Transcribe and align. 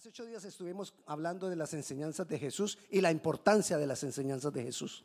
Hace 0.00 0.08
ocho 0.08 0.24
días 0.24 0.42
estuvimos 0.46 0.94
hablando 1.04 1.50
de 1.50 1.56
las 1.56 1.74
enseñanzas 1.74 2.26
de 2.26 2.38
Jesús 2.38 2.78
y 2.88 3.02
la 3.02 3.10
importancia 3.10 3.76
de 3.76 3.86
las 3.86 4.02
enseñanzas 4.02 4.50
de 4.50 4.62
Jesús. 4.62 5.04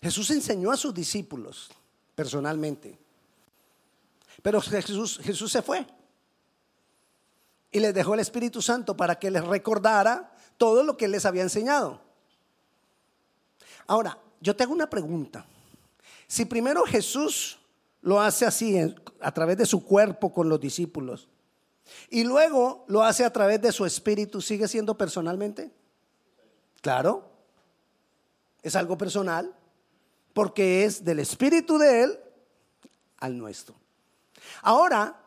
Jesús 0.00 0.30
enseñó 0.30 0.70
a 0.70 0.76
sus 0.76 0.94
discípulos 0.94 1.68
personalmente, 2.14 2.96
pero 4.40 4.60
Jesús, 4.60 5.20
se 5.50 5.62
fue 5.62 5.84
y 7.72 7.80
les 7.80 7.92
dejó 7.92 8.14
el 8.14 8.20
Espíritu 8.20 8.62
Santo 8.62 8.96
para 8.96 9.18
que 9.18 9.32
les 9.32 9.44
recordara 9.44 10.32
todo 10.56 10.84
lo 10.84 10.96
que 10.96 11.08
les 11.08 11.26
había 11.26 11.42
enseñado. 11.42 12.00
Ahora, 13.88 14.16
yo 14.40 14.54
te 14.54 14.62
hago 14.62 14.72
una 14.72 14.88
pregunta. 14.88 15.44
Si 16.28 16.44
primero 16.44 16.84
Jesús 16.84 17.58
lo 18.00 18.20
hace 18.20 18.46
así, 18.46 18.78
a 19.18 19.34
través 19.34 19.58
de 19.58 19.66
su 19.66 19.84
cuerpo 19.84 20.32
con 20.32 20.48
los 20.48 20.60
discípulos, 20.60 21.26
y 22.10 22.24
luego 22.24 22.84
lo 22.88 23.02
hace 23.02 23.24
a 23.24 23.32
través 23.32 23.60
de 23.60 23.72
su 23.72 23.84
espíritu, 23.84 24.40
¿sigue 24.40 24.68
siendo 24.68 24.96
personalmente? 24.96 25.70
Claro, 26.80 27.28
es 28.62 28.76
algo 28.76 28.96
personal, 28.96 29.54
porque 30.32 30.84
es 30.84 31.04
del 31.04 31.20
espíritu 31.20 31.78
de 31.78 32.02
Él 32.04 32.20
al 33.18 33.36
nuestro. 33.36 33.74
Ahora, 34.62 35.20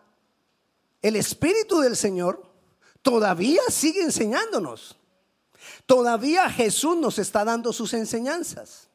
el 1.02 1.16
espíritu 1.16 1.80
del 1.80 1.96
Señor 1.96 2.44
todavía 3.02 3.62
sigue 3.70 4.02
enseñándonos. 4.02 4.98
Todavía 5.86 6.50
Jesús 6.50 6.98
nos 6.98 7.20
está 7.20 7.44
dando 7.44 7.74
sus 7.74 7.94
enseñanzas. 7.94 8.91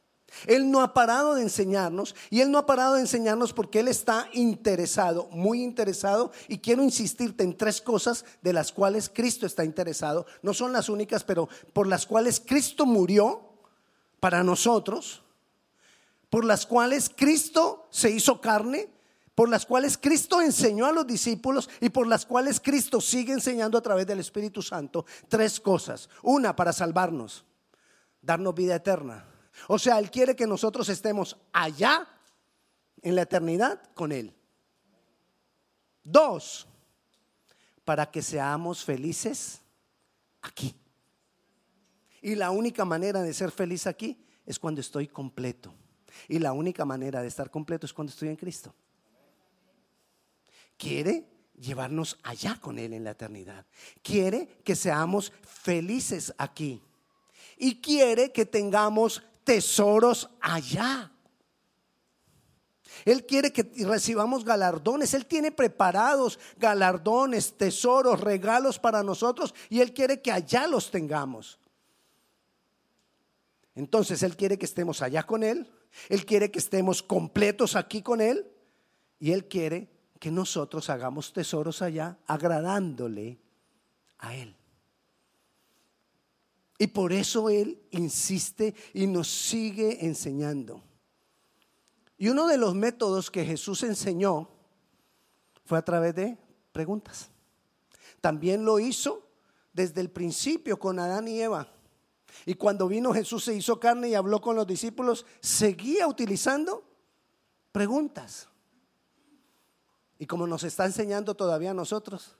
Él 0.46 0.70
no 0.70 0.82
ha 0.82 0.92
parado 0.92 1.34
de 1.34 1.42
enseñarnos 1.42 2.14
y 2.30 2.40
Él 2.40 2.50
no 2.50 2.58
ha 2.58 2.66
parado 2.66 2.94
de 2.94 3.00
enseñarnos 3.00 3.52
porque 3.52 3.80
Él 3.80 3.88
está 3.88 4.28
interesado, 4.32 5.28
muy 5.30 5.62
interesado. 5.62 6.32
Y 6.48 6.58
quiero 6.58 6.82
insistirte 6.82 7.44
en 7.44 7.56
tres 7.56 7.80
cosas 7.80 8.24
de 8.42 8.52
las 8.52 8.72
cuales 8.72 9.10
Cristo 9.12 9.46
está 9.46 9.64
interesado. 9.64 10.26
No 10.42 10.54
son 10.54 10.72
las 10.72 10.88
únicas, 10.88 11.24
pero 11.24 11.48
por 11.72 11.86
las 11.86 12.06
cuales 12.06 12.40
Cristo 12.44 12.86
murió 12.86 13.40
para 14.20 14.42
nosotros, 14.42 15.22
por 16.30 16.44
las 16.44 16.66
cuales 16.66 17.10
Cristo 17.14 17.86
se 17.90 18.10
hizo 18.10 18.40
carne, 18.40 18.90
por 19.34 19.48
las 19.48 19.66
cuales 19.66 19.98
Cristo 19.98 20.40
enseñó 20.40 20.86
a 20.86 20.92
los 20.92 21.06
discípulos 21.06 21.68
y 21.80 21.90
por 21.90 22.06
las 22.06 22.24
cuales 22.24 22.58
Cristo 22.58 23.00
sigue 23.00 23.32
enseñando 23.32 23.76
a 23.76 23.82
través 23.82 24.06
del 24.06 24.20
Espíritu 24.20 24.62
Santo. 24.62 25.04
Tres 25.28 25.60
cosas. 25.60 26.08
Una, 26.22 26.56
para 26.56 26.72
salvarnos, 26.72 27.44
darnos 28.22 28.54
vida 28.54 28.76
eterna 28.76 29.35
o 29.68 29.78
sea, 29.78 29.98
Él 29.98 30.10
quiere 30.10 30.36
que 30.36 30.46
nosotros 30.46 30.88
estemos 30.88 31.36
allá 31.52 32.08
en 33.02 33.14
la 33.14 33.22
eternidad 33.22 33.82
con 33.94 34.12
Él. 34.12 34.34
Dos, 36.02 36.66
para 37.84 38.10
que 38.10 38.22
seamos 38.22 38.84
felices 38.84 39.60
aquí. 40.42 40.74
Y 42.22 42.34
la 42.34 42.50
única 42.50 42.84
manera 42.84 43.22
de 43.22 43.32
ser 43.32 43.50
feliz 43.50 43.86
aquí 43.86 44.24
es 44.44 44.58
cuando 44.58 44.80
estoy 44.80 45.08
completo. 45.08 45.74
Y 46.28 46.38
la 46.38 46.52
única 46.52 46.84
manera 46.84 47.22
de 47.22 47.28
estar 47.28 47.50
completo 47.50 47.86
es 47.86 47.92
cuando 47.92 48.10
estoy 48.10 48.28
en 48.28 48.36
Cristo. 48.36 48.74
Quiere 50.76 51.24
llevarnos 51.58 52.18
allá 52.22 52.58
con 52.60 52.78
Él 52.78 52.92
en 52.92 53.04
la 53.04 53.12
eternidad. 53.12 53.64
Quiere 54.02 54.60
que 54.64 54.74
seamos 54.74 55.32
felices 55.42 56.34
aquí. 56.38 56.82
Y 57.56 57.80
quiere 57.80 58.32
que 58.32 58.44
tengamos 58.44 59.22
tesoros 59.46 60.28
allá. 60.40 61.12
Él 63.04 63.24
quiere 63.24 63.52
que 63.52 63.62
recibamos 63.86 64.44
galardones. 64.44 65.14
Él 65.14 65.24
tiene 65.24 65.52
preparados 65.52 66.38
galardones, 66.58 67.56
tesoros, 67.56 68.20
regalos 68.20 68.80
para 68.80 69.04
nosotros 69.04 69.54
y 69.70 69.80
Él 69.80 69.94
quiere 69.94 70.20
que 70.20 70.32
allá 70.32 70.66
los 70.66 70.90
tengamos. 70.90 71.60
Entonces 73.76 74.24
Él 74.24 74.36
quiere 74.36 74.58
que 74.58 74.66
estemos 74.66 75.00
allá 75.02 75.22
con 75.22 75.44
Él. 75.44 75.70
Él 76.08 76.26
quiere 76.26 76.50
que 76.50 76.58
estemos 76.58 77.02
completos 77.02 77.76
aquí 77.76 78.02
con 78.02 78.20
Él. 78.20 78.50
Y 79.20 79.30
Él 79.30 79.46
quiere 79.46 79.88
que 80.18 80.32
nosotros 80.32 80.90
hagamos 80.90 81.32
tesoros 81.32 81.82
allá 81.82 82.18
agradándole 82.26 83.38
a 84.18 84.34
Él. 84.34 84.56
Y 86.78 86.88
por 86.88 87.12
eso 87.12 87.48
Él 87.48 87.80
insiste 87.90 88.74
y 88.92 89.06
nos 89.06 89.28
sigue 89.28 90.04
enseñando. 90.04 90.82
Y 92.18 92.28
uno 92.28 92.46
de 92.46 92.58
los 92.58 92.74
métodos 92.74 93.30
que 93.30 93.44
Jesús 93.44 93.82
enseñó 93.82 94.48
fue 95.64 95.78
a 95.78 95.84
través 95.84 96.14
de 96.14 96.38
preguntas. 96.72 97.30
También 98.20 98.64
lo 98.64 98.78
hizo 98.78 99.26
desde 99.72 100.00
el 100.00 100.10
principio 100.10 100.78
con 100.78 100.98
Adán 100.98 101.28
y 101.28 101.40
Eva. 101.40 101.68
Y 102.44 102.54
cuando 102.54 102.88
vino 102.88 103.12
Jesús 103.12 103.44
se 103.44 103.54
hizo 103.54 103.80
carne 103.80 104.10
y 104.10 104.14
habló 104.14 104.40
con 104.40 104.56
los 104.56 104.66
discípulos, 104.66 105.24
seguía 105.40 106.06
utilizando 106.06 106.84
preguntas. 107.72 108.48
Y 110.18 110.26
como 110.26 110.46
nos 110.46 110.64
está 110.64 110.86
enseñando 110.86 111.34
todavía 111.34 111.72
a 111.72 111.74
nosotros, 111.74 112.36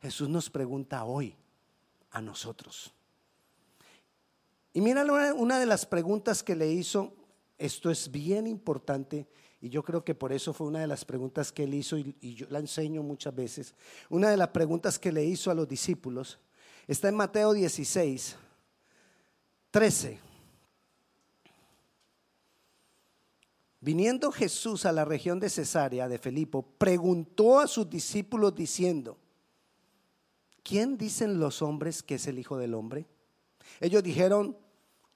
Jesús 0.00 0.28
nos 0.28 0.48
pregunta 0.50 1.04
hoy 1.04 1.36
a 2.10 2.20
nosotros. 2.20 2.94
Y 4.78 4.80
mira 4.80 5.04
una 5.34 5.58
de 5.58 5.66
las 5.66 5.84
preguntas 5.86 6.44
que 6.44 6.54
le 6.54 6.70
hizo, 6.70 7.12
esto 7.58 7.90
es 7.90 8.12
bien 8.12 8.46
importante 8.46 9.26
y 9.60 9.70
yo 9.70 9.82
creo 9.82 10.04
que 10.04 10.14
por 10.14 10.32
eso 10.32 10.52
fue 10.52 10.68
una 10.68 10.78
de 10.78 10.86
las 10.86 11.04
preguntas 11.04 11.50
que 11.50 11.64
él 11.64 11.74
hizo 11.74 11.98
y, 11.98 12.14
yo 12.36 12.46
la 12.48 12.60
enseño 12.60 13.02
muchas 13.02 13.34
veces. 13.34 13.74
Una 14.08 14.30
de 14.30 14.36
las 14.36 14.50
preguntas 14.50 14.96
que 14.96 15.10
le 15.10 15.24
hizo 15.24 15.50
a 15.50 15.54
los 15.56 15.66
discípulos 15.66 16.38
está 16.86 17.08
en 17.08 17.16
Mateo 17.16 17.54
16, 17.54 18.36
13. 19.72 20.20
Viniendo 23.80 24.30
Jesús 24.30 24.86
a 24.86 24.92
la 24.92 25.04
región 25.04 25.40
de 25.40 25.50
Cesarea 25.50 26.06
de 26.06 26.18
Felipo, 26.18 26.62
preguntó 26.78 27.58
a 27.58 27.66
sus 27.66 27.90
discípulos 27.90 28.54
diciendo, 28.54 29.18
¿quién 30.62 30.96
dicen 30.96 31.40
los 31.40 31.62
hombres 31.62 32.00
que 32.00 32.14
es 32.14 32.28
el 32.28 32.38
Hijo 32.38 32.56
del 32.56 32.74
Hombre? 32.74 33.08
Ellos 33.80 34.04
dijeron, 34.04 34.56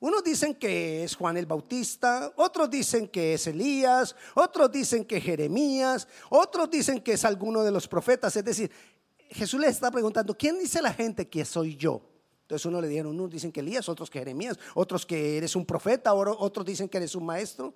unos 0.03 0.25
dicen 0.25 0.57
que 0.57 1.05
es 1.05 1.15
Juan 1.15 1.37
el 1.37 1.47
Bautista, 1.47 2.33
otros 2.35 2.69
dicen 2.69 3.07
que 3.07 3.35
es 3.35 3.47
Elías, 3.47 4.17
otros 4.35 4.73
dicen 4.73 5.05
que 5.05 5.21
Jeremías, 5.21 6.09
otros 6.29 6.69
dicen 6.69 7.01
que 7.01 7.13
es 7.13 7.25
alguno 7.25 7.63
de 7.63 7.71
los 7.71 7.87
profetas. 7.87 8.35
Es 8.35 8.45
decir, 8.45 8.69
Jesús 9.31 9.61
le 9.61 9.69
está 9.69 9.93
preguntando, 9.93 10.37
¿quién 10.37 10.59
dice 10.59 10.83
la 10.83 10.93
gente 10.93 11.29
que 11.29 11.45
soy 11.45 11.77
yo? 11.77 12.03
Entonces 12.41 12.67
uno 12.67 12.81
le 12.81 12.89
dijeron, 12.89 13.13
unos 13.15 13.31
dicen 13.31 13.53
que 13.53 13.61
Elías, 13.61 13.89
otros 13.89 14.11
que 14.11 14.19
Jeremías, 14.19 14.59
otros 14.75 15.07
que 15.07 15.37
eres 15.37 15.55
un 15.55 15.65
profeta, 15.65 16.13
otros 16.15 16.67
dicen 16.67 16.89
que 16.89 16.97
eres 16.97 17.15
un 17.15 17.25
maestro. 17.25 17.73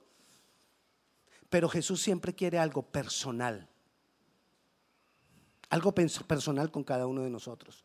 Pero 1.49 1.69
Jesús 1.69 2.03
siempre 2.03 2.35
quiere 2.35 2.59
algo 2.59 2.83
personal, 2.83 3.69
algo 5.71 5.95
personal 5.95 6.73
con 6.73 6.83
cada 6.83 7.07
uno 7.07 7.23
de 7.23 7.31
nosotros. 7.31 7.85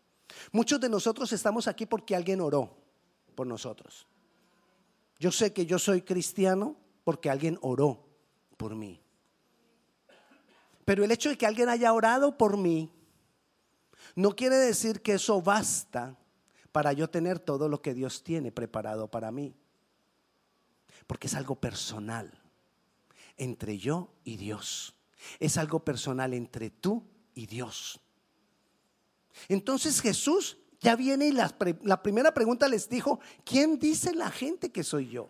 Muchos 0.52 0.80
de 0.80 0.90
nosotros 0.90 1.32
estamos 1.32 1.68
aquí 1.68 1.86
porque 1.86 2.16
alguien 2.16 2.42
oró 2.42 2.76
por 3.36 3.46
nosotros. 3.46 4.08
Yo 5.22 5.32
sé 5.32 5.54
que 5.54 5.68
yo 5.68 5.78
soy 5.78 6.02
cristiano 6.02 6.76
porque 7.04 7.30
alguien 7.30 7.60
oró 7.62 8.10
por 8.58 8.74
mí. 8.74 9.00
Pero 10.84 11.04
el 11.04 11.12
hecho 11.12 11.30
de 11.30 11.38
que 11.38 11.46
alguien 11.46 11.70
haya 11.70 11.94
orado 11.94 12.40
por 12.40 12.58
mí 12.58 12.92
no 14.16 14.36
quiere 14.36 14.56
decir 14.56 15.04
que 15.04 15.14
eso 15.14 15.40
basta 15.40 16.18
para 16.72 16.92
yo 16.94 17.08
tener 17.08 17.38
todo 17.38 17.70
lo 17.70 17.84
que 17.84 17.94
Dios 17.94 18.24
tiene 18.24 18.52
preparado 18.52 19.12
para 19.12 19.32
mí. 19.32 19.56
Porque 21.06 21.28
es 21.28 21.36
algo 21.36 21.54
personal 21.54 22.42
entre 23.38 23.78
yo 23.78 24.16
y 24.24 24.38
Dios. 24.38 24.96
Es 25.40 25.58
algo 25.58 25.86
personal 25.86 26.34
entre 26.34 26.72
tú 26.72 27.04
y 27.36 27.46
Dios. 27.46 28.00
Entonces 29.50 30.02
Jesús 30.02 30.58
ya 30.82 30.96
viene 30.96 31.28
y 31.28 31.32
la, 31.32 31.48
primera 32.02 32.34
pregunta 32.34 32.68
les 32.68 32.90
dijo, 32.90 33.20
¿quién 33.46 33.78
dice 33.78 34.16
la 34.16 34.32
gente 34.32 34.72
que 34.72 34.84
soy 34.84 35.10
yo? 35.10 35.30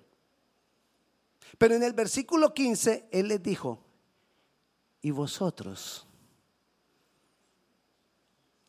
Pero 1.58 1.76
en 1.76 1.84
el 1.84 1.92
versículo 1.92 2.54
15, 2.54 3.10
Él 3.12 3.28
les 3.28 3.44
dijo, 3.44 3.84
¿y 5.02 5.12
vosotros? 5.12 6.08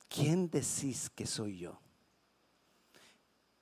¿Quién 0.08 0.50
decís 0.50 1.08
que 1.08 1.25
soy 1.25 1.58
yo? 1.58 1.81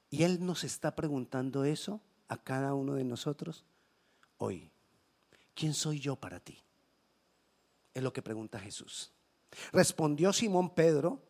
Y 0.08 0.22
Él 0.22 0.44
nos 0.44 0.64
está 0.64 0.96
preguntando 0.96 1.64
eso 1.64 2.00
a 2.28 2.42
cada 2.42 2.72
uno 2.72 2.94
de 2.94 3.04
nosotros 3.04 3.66
hoy. 4.38 4.70
¿Quién 5.54 5.74
soy 5.74 6.00
yo 6.00 6.16
para 6.16 6.40
ti? 6.40 6.58
Es 7.92 8.02
lo 8.02 8.14
que 8.14 8.22
pregunta 8.22 8.58
Jesús. 8.58 9.12
Respondió 9.72 10.32
Simón 10.32 10.74
Pedro 10.74 11.29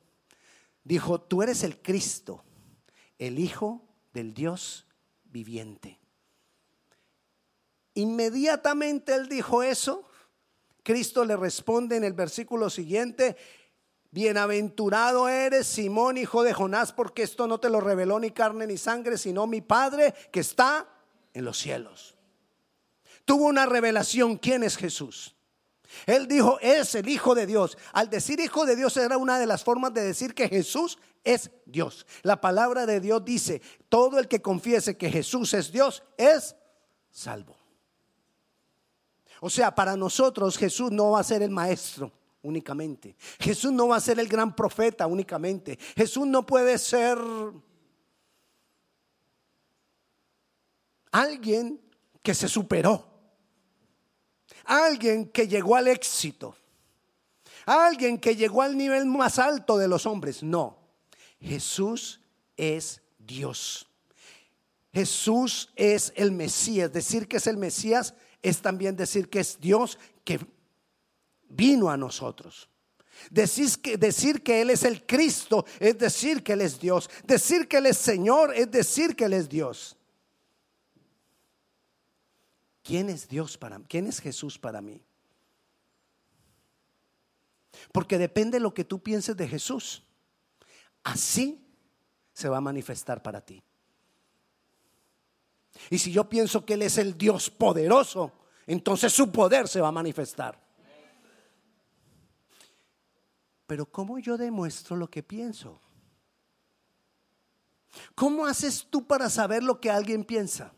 dijo, 0.85 1.21
tú 1.21 1.43
eres 1.43 1.63
el 1.63 1.81
Cristo, 1.81 2.45
el 3.19 3.39
Hijo 3.39 3.83
del 4.13 4.35
Dios 4.35 4.87
viviente. 5.25 5.99
Inmediatamente 7.95 9.15
él 9.15 9.29
dijo 9.29 9.63
eso. 9.63 10.07
Cristo 10.83 11.25
le 11.25 11.37
responde 11.37 11.97
en 11.97 12.05
el 12.05 12.15
versículo 12.15 12.71
siguiente, 12.71 13.37
Bienaventurado 14.13 15.29
eres, 15.29 15.69
Simón, 15.69 16.17
hijo 16.17 16.43
de 16.43 16.53
Jonás, 16.53 16.93
porque 16.93 17.23
esto 17.23 17.47
no 17.47 17.61
te 17.61 17.71
lo 17.71 17.81
reveló 17.81 18.19
ni 18.19 18.33
carne 18.33 18.67
ni 18.67 18.77
sangre, 18.77 19.17
sino 19.17 19.47
mi 19.47 19.61
Padre 19.61 20.15
que 20.33 20.41
está 20.41 20.89
en 21.33 21.45
los 21.45 21.59
cielos. 21.59 22.17
Tuvo 23.25 23.45
una 23.45 23.67
revelación, 23.67 24.37
¿quién 24.37 24.65
es 24.65 24.77
Jesús? 24.77 25.37
Él 26.07 26.27
dijo, 26.27 26.59
es 26.61 26.95
el 26.95 27.09
Hijo 27.09 27.35
de 27.35 27.47
Dios. 27.47 27.77
Al 27.93 28.11
decir 28.11 28.41
Hijo 28.41 28.67
de 28.67 28.77
Dios 28.77 28.97
era 28.97 29.17
una 29.17 29.39
de 29.39 29.47
las 29.47 29.65
formas 29.65 29.93
de 29.95 30.03
decir 30.03 30.35
que 30.35 30.49
Jesús 30.49 30.99
es 31.25 31.51
Dios. 31.67 32.07
La 32.23 32.41
palabra 32.41 32.87
de 32.87 33.01
Dios 33.01 33.25
dice, 33.25 33.61
todo 33.89 34.19
el 34.19 34.29
que 34.29 34.43
confiese 34.43 34.97
que 34.97 35.11
Jesús 35.11 35.55
es 35.55 35.71
Dios 35.73 36.03
es 36.17 36.57
salvo. 37.11 37.57
O 39.41 39.51
sea, 39.51 39.75
para 39.75 39.97
nosotros 39.97 40.59
Jesús 40.59 40.91
no 40.91 41.13
va 41.13 41.21
a 41.21 41.25
ser 41.25 41.43
el 41.43 41.51
maestro 41.51 42.13
únicamente. 42.43 43.17
Jesús 43.39 43.73
no 43.73 43.89
va 43.89 43.97
a 43.97 44.01
ser 44.01 44.19
el 44.19 44.29
gran 44.29 44.55
profeta 44.55 45.07
únicamente. 45.07 45.79
Jesús 45.97 46.27
no 46.27 46.45
puede 46.45 46.79
ser 46.79 47.19
alguien 51.11 51.81
que 52.23 52.35
se 52.35 52.49
superó. 52.49 53.10
Alguien 54.65 55.27
que 55.27 55.49
llegó 55.49 55.77
al 55.77 55.89
éxito. 55.89 56.57
Alguien 57.67 58.19
que 58.19 58.37
llegó 58.37 58.63
al 58.63 58.77
nivel 58.77 59.07
más 59.07 59.39
alto 59.39 59.79
de 59.79 59.89
los 59.89 60.07
hombres. 60.07 60.43
No. 60.43 60.79
Jesús 61.41 62.21
es 62.57 63.01
Dios. 63.19 63.87
Jesús 64.93 65.71
es 65.77 66.13
el 66.17 66.33
Mesías. 66.33 66.93
Decir 66.93 67.29
que 67.29 67.37
es 67.37 67.47
el 67.47 67.57
Mesías 67.57 68.15
es 68.43 68.61
también 68.61 68.97
decir 68.97 69.29
que 69.29 69.41
es 69.41 69.61
Dios 69.61 69.99
que 70.25 70.41
vino 71.49 71.91
a 71.91 71.97
nosotros. 71.97 72.69
Decir 73.31 73.71
que, 73.83 73.97
decir 73.99 74.43
que 74.43 74.63
Él 74.63 74.71
es 74.71 74.83
el 74.83 75.05
Cristo 75.05 75.67
es 75.79 75.99
decir 75.99 76.43
que 76.43 76.55
Él 76.55 76.63
es 76.63 76.81
Dios. 76.81 77.11
Decir 77.25 77.69
que 77.69 77.77
Él 77.79 77.87
es 77.87 77.99
Señor 77.99 78.55
es 78.55 78.71
decir 78.71 79.15
que 79.15 79.25
Él 79.25 79.35
es 79.35 79.49
Dios. 79.49 79.97
¿Quién 82.91 83.09
es 83.09 83.29
Dios 83.29 83.57
para? 83.57 83.79
¿Quién 83.85 84.09
es 84.09 84.19
Jesús 84.19 84.59
para 84.59 84.81
mí? 84.81 85.01
Porque 87.93 88.19
depende 88.19 88.59
de 88.59 88.63
lo 88.65 88.75
que 88.75 88.85
tú 88.85 89.01
pienses 89.01 89.37
de 89.37 89.47
Jesús. 89.47 90.03
Así 91.05 91.65
se 92.33 92.49
va 92.49 92.57
a 92.57 92.61
manifestar 92.61 93.23
para 93.23 93.41
ti. 93.41 93.63
Y 95.89 95.99
si 95.99 96.11
yo 96.11 96.29
pienso 96.29 96.67
que 96.67 96.75
Él 96.75 96.83
es 96.83 96.99
el 96.99 97.17
Dios 97.17 97.49
poderoso, 97.49 98.33
entonces 98.67 99.13
su 99.13 99.31
poder 99.31 99.69
se 99.69 99.81
va 99.81 99.87
a 99.87 99.93
manifestar. 99.93 100.61
Pero 103.69 103.87
¿cómo 103.87 104.19
yo 104.19 104.37
demuestro 104.37 104.97
lo 104.97 105.09
que 105.09 105.23
pienso? 105.23 105.81
¿Cómo 108.17 108.47
haces 108.47 108.85
tú 108.91 109.07
para 109.07 109.31
saber 109.31 109.63
lo 109.63 109.81
que 109.81 109.93
alguien 109.93 110.25
piensa? 110.25 110.75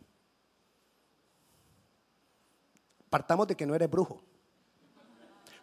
Partamos 3.13 3.47
de 3.47 3.55
que 3.55 3.67
no 3.67 3.75
eres 3.75 3.91
brujo. 3.91 4.23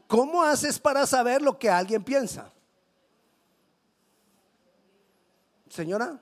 ¿Cómo 0.06 0.44
haces 0.44 0.78
para 0.78 1.08
saber 1.08 1.42
lo 1.42 1.58
que 1.58 1.68
alguien 1.68 2.04
piensa? 2.04 2.54
Señora, 5.68 6.20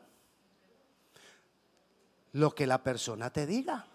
lo 2.32 2.56
que 2.56 2.66
la 2.66 2.82
persona 2.82 3.30
te 3.30 3.46
diga. 3.46 3.86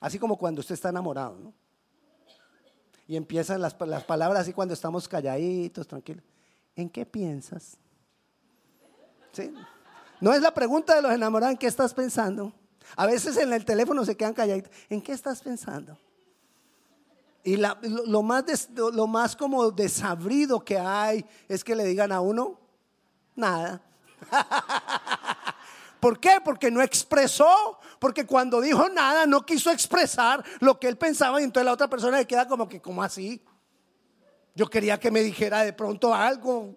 Así 0.00 0.18
como 0.18 0.38
cuando 0.38 0.60
usted 0.60 0.76
está 0.76 0.88
enamorado, 0.88 1.36
¿no? 1.36 1.52
Y 3.06 3.14
empiezan 3.14 3.60
las, 3.60 3.74
palabras 3.74 4.40
así 4.40 4.54
cuando 4.54 4.72
estamos 4.72 5.06
calladitos, 5.06 5.86
tranquilos. 5.86 6.24
¿En 6.74 6.88
qué 6.88 7.04
piensas? 7.04 7.76
¿Sí? 9.32 9.52
No 10.22 10.32
es 10.32 10.40
la 10.40 10.54
pregunta 10.54 10.94
de 10.94 11.02
los 11.02 11.12
enamorados, 11.12 11.52
¿en 11.52 11.58
qué 11.58 11.66
estás 11.66 11.92
pensando? 11.92 12.54
A 12.96 13.06
veces 13.06 13.36
en 13.36 13.52
el 13.52 13.64
teléfono 13.64 14.04
se 14.04 14.16
quedan 14.16 14.34
calladitos. 14.34 14.72
¿En 14.88 15.00
qué 15.00 15.12
estás 15.12 15.40
pensando? 15.40 15.96
Y 17.44 17.56
lo, 17.56 18.22
más 18.22 18.68
lo 18.76 19.06
más 19.06 19.36
como 19.36 19.70
desabrido 19.70 20.64
que 20.64 20.78
hay 20.78 21.24
es 21.48 21.64
que 21.64 21.74
le 21.74 21.84
digan 21.84 22.12
a 22.12 22.20
uno, 22.20 22.58
nada. 23.34 23.80
¿Por 26.00 26.20
qué? 26.20 26.40
Porque 26.44 26.70
no 26.70 26.82
expresó. 26.82 27.78
Porque 27.98 28.26
cuando 28.26 28.60
dijo 28.60 28.88
nada, 28.88 29.26
no 29.26 29.44
quiso 29.44 29.70
expresar 29.70 30.44
lo 30.60 30.78
que 30.78 30.88
él 30.88 30.96
pensaba 30.96 31.40
y 31.40 31.44
entonces 31.44 31.64
la 31.64 31.72
otra 31.72 31.88
persona 31.88 32.18
le 32.18 32.26
queda 32.26 32.46
como 32.46 32.68
que, 32.68 32.80
como 32.80 33.02
así? 33.02 33.42
Yo 34.54 34.68
quería 34.68 34.98
que 35.00 35.10
me 35.10 35.22
dijera 35.22 35.62
de 35.62 35.72
pronto 35.72 36.14
algo. 36.14 36.74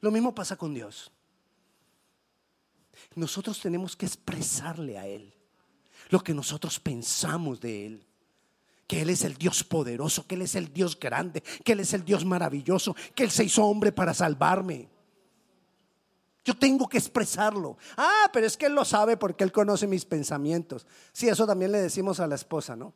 Lo 0.00 0.10
mismo 0.10 0.34
pasa 0.34 0.56
con 0.56 0.74
Dios. 0.74 1.12
Nosotros 3.16 3.60
tenemos 3.60 3.96
que 3.96 4.06
expresarle 4.06 4.98
a 4.98 5.06
Él 5.08 5.34
lo 6.10 6.20
que 6.22 6.34
nosotros 6.34 6.78
pensamos 6.78 7.60
de 7.60 7.86
Él. 7.86 8.06
Que 8.86 9.02
Él 9.02 9.10
es 9.10 9.24
el 9.24 9.34
Dios 9.36 9.64
poderoso, 9.64 10.26
que 10.28 10.36
Él 10.36 10.42
es 10.42 10.54
el 10.54 10.72
Dios 10.72 11.00
grande, 11.00 11.42
que 11.64 11.72
Él 11.72 11.80
es 11.80 11.92
el 11.92 12.04
Dios 12.04 12.24
maravilloso, 12.24 12.94
que 13.16 13.24
Él 13.24 13.32
se 13.32 13.42
hizo 13.42 13.64
hombre 13.64 13.90
para 13.90 14.14
salvarme. 14.14 14.88
Yo 16.44 16.54
tengo 16.54 16.88
que 16.88 16.98
expresarlo. 16.98 17.76
Ah, 17.96 18.30
pero 18.32 18.46
es 18.46 18.56
que 18.56 18.66
él 18.66 18.74
lo 18.76 18.84
sabe 18.84 19.16
porque 19.16 19.42
él 19.42 19.50
conoce 19.50 19.88
mis 19.88 20.04
pensamientos. 20.04 20.86
Sí, 21.12 21.28
eso 21.28 21.44
también 21.44 21.72
le 21.72 21.78
decimos 21.78 22.20
a 22.20 22.28
la 22.28 22.36
esposa, 22.36 22.76
¿no? 22.76 22.94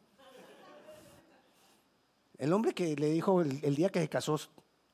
El 2.38 2.52
hombre 2.52 2.72
que 2.72 2.94
le 2.94 3.10
dijo 3.10 3.42
el, 3.42 3.74
día 3.74 3.88
que 3.88 4.00
se 4.00 4.08
casó, 4.08 4.38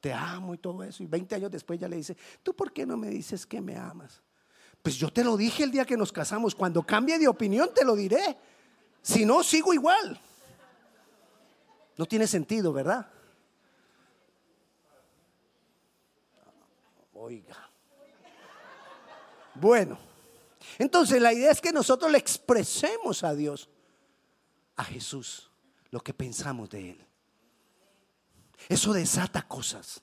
te 0.01 0.11
amo 0.11 0.55
y 0.55 0.59
todo 0.59 0.83
eso, 0.83 1.03
y 1.03 1.07
20 1.07 1.35
años 1.35 1.51
después 1.51 1.79
ya 1.79 1.87
le 1.87 1.97
dice, 1.97 2.17
¿tú 2.43 2.57
por 2.57 2.73
qué 2.73 2.87
no 2.87 2.97
me 2.97 3.09
dices 3.11 3.45
que 3.45 3.61
me 3.61 3.77
amas? 3.77 4.23
Pues 4.87 4.99
yo 4.99 5.13
te 5.13 5.25
lo 5.25 5.37
dije 5.37 5.65
el 5.65 5.73
día 5.73 5.85
que 5.85 5.97
nos 5.97 6.13
casamos, 6.13 6.55
cuando 6.55 6.81
cambie 6.87 7.19
de 7.19 7.27
opinión 7.27 7.75
te 7.75 7.85
lo 7.85 7.97
diré. 7.97 8.39
Si 9.03 9.27
no, 9.27 9.43
sigo 9.43 9.75
igual. 9.75 10.21
No 11.97 12.07
tiene 12.07 12.29
sentido, 12.29 12.73
¿verdad? 12.73 13.11
Oiga. 17.15 17.69
Bueno, 19.57 19.99
entonces 20.79 21.21
la 21.21 21.33
idea 21.33 21.51
es 21.51 21.61
que 21.61 21.73
nosotros 21.73 22.13
le 22.13 22.19
expresemos 22.19 23.25
a 23.25 23.35
Dios, 23.35 23.69
a 24.77 24.85
Jesús, 24.85 25.51
lo 25.91 25.99
que 25.99 26.15
pensamos 26.15 26.71
de 26.71 26.91
Él. 26.91 27.07
Eso 28.69 28.93
desata 28.93 29.43
cosas. 29.49 30.01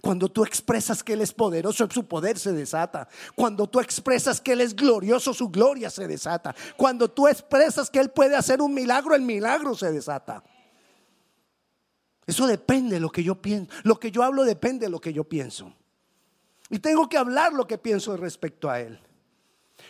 Cuando 0.00 0.28
tú 0.28 0.44
expresas 0.44 1.02
que 1.02 1.14
Él 1.14 1.20
es 1.20 1.32
poderoso, 1.32 1.88
su 1.90 2.06
poder 2.06 2.38
se 2.38 2.52
desata. 2.52 3.08
Cuando 3.34 3.66
tú 3.66 3.80
expresas 3.80 4.40
que 4.40 4.52
Él 4.52 4.60
es 4.60 4.74
glorioso, 4.74 5.34
su 5.34 5.48
gloria 5.48 5.90
se 5.90 6.06
desata. 6.06 6.54
Cuando 6.76 7.10
tú 7.10 7.28
expresas 7.28 7.90
que 7.90 7.98
Él 7.98 8.10
puede 8.10 8.36
hacer 8.36 8.60
un 8.60 8.72
milagro, 8.74 9.14
el 9.14 9.22
milagro 9.22 9.74
se 9.74 9.90
desata. 9.92 10.42
Eso 12.26 12.46
depende 12.46 12.94
de 12.94 13.00
lo 13.00 13.10
que 13.10 13.24
yo 13.24 13.40
pienso. 13.40 13.72
Lo 13.82 13.98
que 13.98 14.10
yo 14.10 14.22
hablo 14.22 14.44
depende 14.44 14.86
de 14.86 14.90
lo 14.90 15.00
que 15.00 15.12
yo 15.12 15.24
pienso. 15.24 15.74
Y 16.68 16.78
tengo 16.78 17.08
que 17.08 17.18
hablar 17.18 17.52
lo 17.52 17.66
que 17.66 17.78
pienso 17.78 18.16
respecto 18.16 18.70
a 18.70 18.80
Él. 18.80 19.00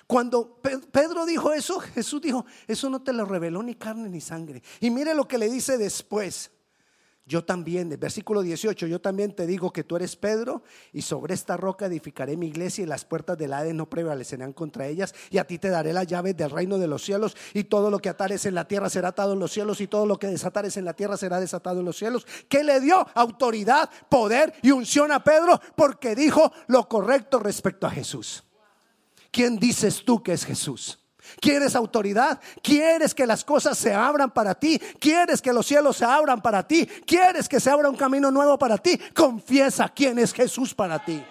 Cuando 0.07 0.61
Pedro 0.93 1.26
dijo 1.26 1.53
eso, 1.53 1.81
Jesús 1.81 2.23
dijo, 2.23 2.47
eso 2.67 2.88
no 2.88 3.03
te 3.03 3.12
lo 3.12 3.25
reveló 3.25 3.62
ni 3.62 3.75
carne 3.75 4.09
ni 4.09 4.21
sangre. 4.21 4.62
Y 4.81 4.91
mire 4.91 5.15
lo 5.15 5.29
que 5.29 5.38
le 5.38 5.50
dice 5.50 5.76
después. 5.76 6.50
Yo 7.31 7.45
también, 7.45 7.93
el 7.93 7.97
versículo 7.97 8.43
18, 8.43 8.89
yo 8.89 9.01
también 9.01 9.33
te 9.37 9.47
digo 9.47 9.73
que 9.73 9.85
tú 9.85 9.95
eres 9.95 10.17
Pedro 10.17 10.65
y 10.93 11.03
sobre 11.03 11.33
esta 11.33 11.57
roca 11.57 11.87
edificaré 11.87 12.37
mi 12.37 12.49
iglesia 12.49 12.83
y 12.83 12.89
las 12.89 13.05
puertas 13.05 13.39
del 13.39 13.53
Hades 13.53 13.73
no 13.73 13.89
prevalecerán 13.89 14.53
contra 14.53 14.89
ellas 14.89 15.15
y 15.31 15.39
a 15.39 15.47
ti 15.47 15.57
te 15.57 15.69
daré 15.69 15.93
las 15.93 16.09
llaves 16.09 16.37
del 16.37 16.51
reino 16.51 16.77
de 16.77 16.89
los 16.89 17.05
cielos 17.05 17.37
y 17.55 17.63
todo 17.63 17.89
lo 17.89 18.01
que 18.01 18.09
atares 18.09 18.47
en 18.47 18.57
la 18.57 18.67
tierra 18.67 18.91
será 18.91 19.11
atado 19.11 19.35
en 19.35 19.39
los 19.39 19.53
cielos 19.53 19.81
y 19.81 19.87
todo 19.87 20.07
lo 20.07 20.19
que 20.19 20.27
desatares 20.27 20.77
en 20.77 20.85
la 20.85 20.95
tierra 20.95 21.17
será 21.17 21.39
desatado 21.39 21.79
en 21.79 21.87
los 21.87 21.97
cielos. 21.97 22.27
Que 22.49 22.65
le 22.65 22.81
dio 22.81 23.07
autoridad, 23.15 23.89
poder 24.09 24.53
y 24.61 24.73
unción 24.73 25.13
a 25.13 25.23
Pedro 25.23 25.61
porque 25.77 26.17
dijo 26.17 26.53
lo 26.67 26.89
correcto 26.89 27.39
respecto 27.39 27.87
a 27.87 27.91
Jesús. 27.91 28.43
¿Quién 29.31 29.57
dices 29.61 30.05
tú 30.05 30.21
que 30.21 30.33
es 30.33 30.45
Jesús? 30.45 31.00
¿Quieres 31.41 31.75
autoridad? 31.75 32.41
¿Quieres 32.62 33.15
que 33.15 33.27
las 33.27 33.45
cosas 33.45 33.77
se 33.79 33.93
abran 33.95 34.31
para 34.31 34.55
ti? 34.55 34.79
¿Quieres 34.99 35.41
que 35.43 35.53
los 35.53 35.67
cielos 35.67 35.97
se 35.97 36.05
abran 36.05 36.41
para 36.41 36.67
ti? 36.67 36.87
¿Quieres 37.07 37.49
que 37.49 37.61
se 37.61 37.71
abra 37.71 37.89
un 37.89 37.97
camino 37.97 38.31
nuevo 38.31 38.59
para 38.59 38.79
ti? 38.79 38.99
Confiesa 39.15 39.89
quién 39.89 40.19
es 40.19 40.33
Jesús 40.33 40.75
para 40.75 41.05
ti. 41.05 41.23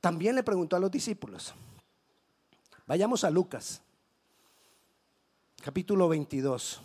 También 0.00 0.34
le 0.34 0.42
preguntó 0.42 0.76
a 0.76 0.80
los 0.80 0.90
discípulos. 0.90 1.54
Vayamos 2.86 3.22
a 3.22 3.30
Lucas, 3.30 3.82
capítulo 5.62 6.08
22. 6.08 6.80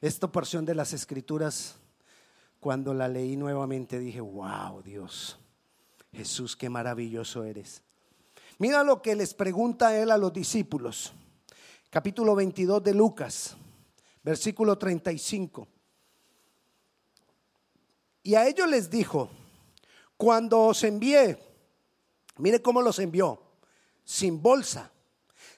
Esta 0.00 0.28
porción 0.28 0.64
de 0.64 0.76
las 0.76 0.92
escrituras, 0.92 1.74
cuando 2.60 2.94
la 2.94 3.08
leí 3.08 3.36
nuevamente, 3.36 3.98
dije, 3.98 4.20
wow, 4.20 4.80
Dios. 4.82 5.38
Jesús, 6.12 6.56
qué 6.56 6.68
maravilloso 6.68 7.44
eres. 7.44 7.82
Mira 8.58 8.82
lo 8.82 9.00
que 9.02 9.14
les 9.14 9.34
pregunta 9.34 9.96
él 9.96 10.10
a 10.10 10.18
los 10.18 10.32
discípulos. 10.32 11.12
Capítulo 11.90 12.34
22 12.34 12.82
de 12.82 12.94
Lucas, 12.94 13.56
versículo 14.22 14.76
35. 14.76 15.68
Y 18.24 18.34
a 18.34 18.46
ellos 18.46 18.68
les 18.68 18.90
dijo, 18.90 19.30
cuando 20.16 20.60
os 20.64 20.82
envié, 20.84 21.38
mire 22.36 22.60
cómo 22.60 22.82
los 22.82 22.98
envió, 22.98 23.40
sin 24.04 24.42
bolsa, 24.42 24.90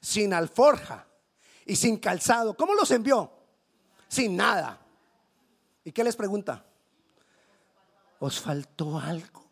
sin 0.01 0.33
alforja 0.35 1.07
y 1.65 1.77
sin 1.77 1.97
calzado. 1.97 2.55
¿Cómo 2.57 2.75
los 2.75 2.91
envió? 2.91 3.33
Sin 4.09 4.37
nada. 4.37 4.79
¿Y 5.85 5.93
qué 5.93 6.05
les 6.05 6.15
pregunta? 6.15 6.65
¿Os 8.19 8.39
faltó 8.39 8.99
algo? 8.99 9.50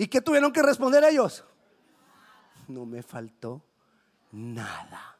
¿Y 0.00 0.08
qué 0.08 0.22
tuvieron 0.22 0.50
que 0.50 0.62
responder 0.62 1.04
ellos? 1.04 1.44
No 2.68 2.86
me 2.86 3.02
faltó 3.02 3.62
nada. 4.32 5.18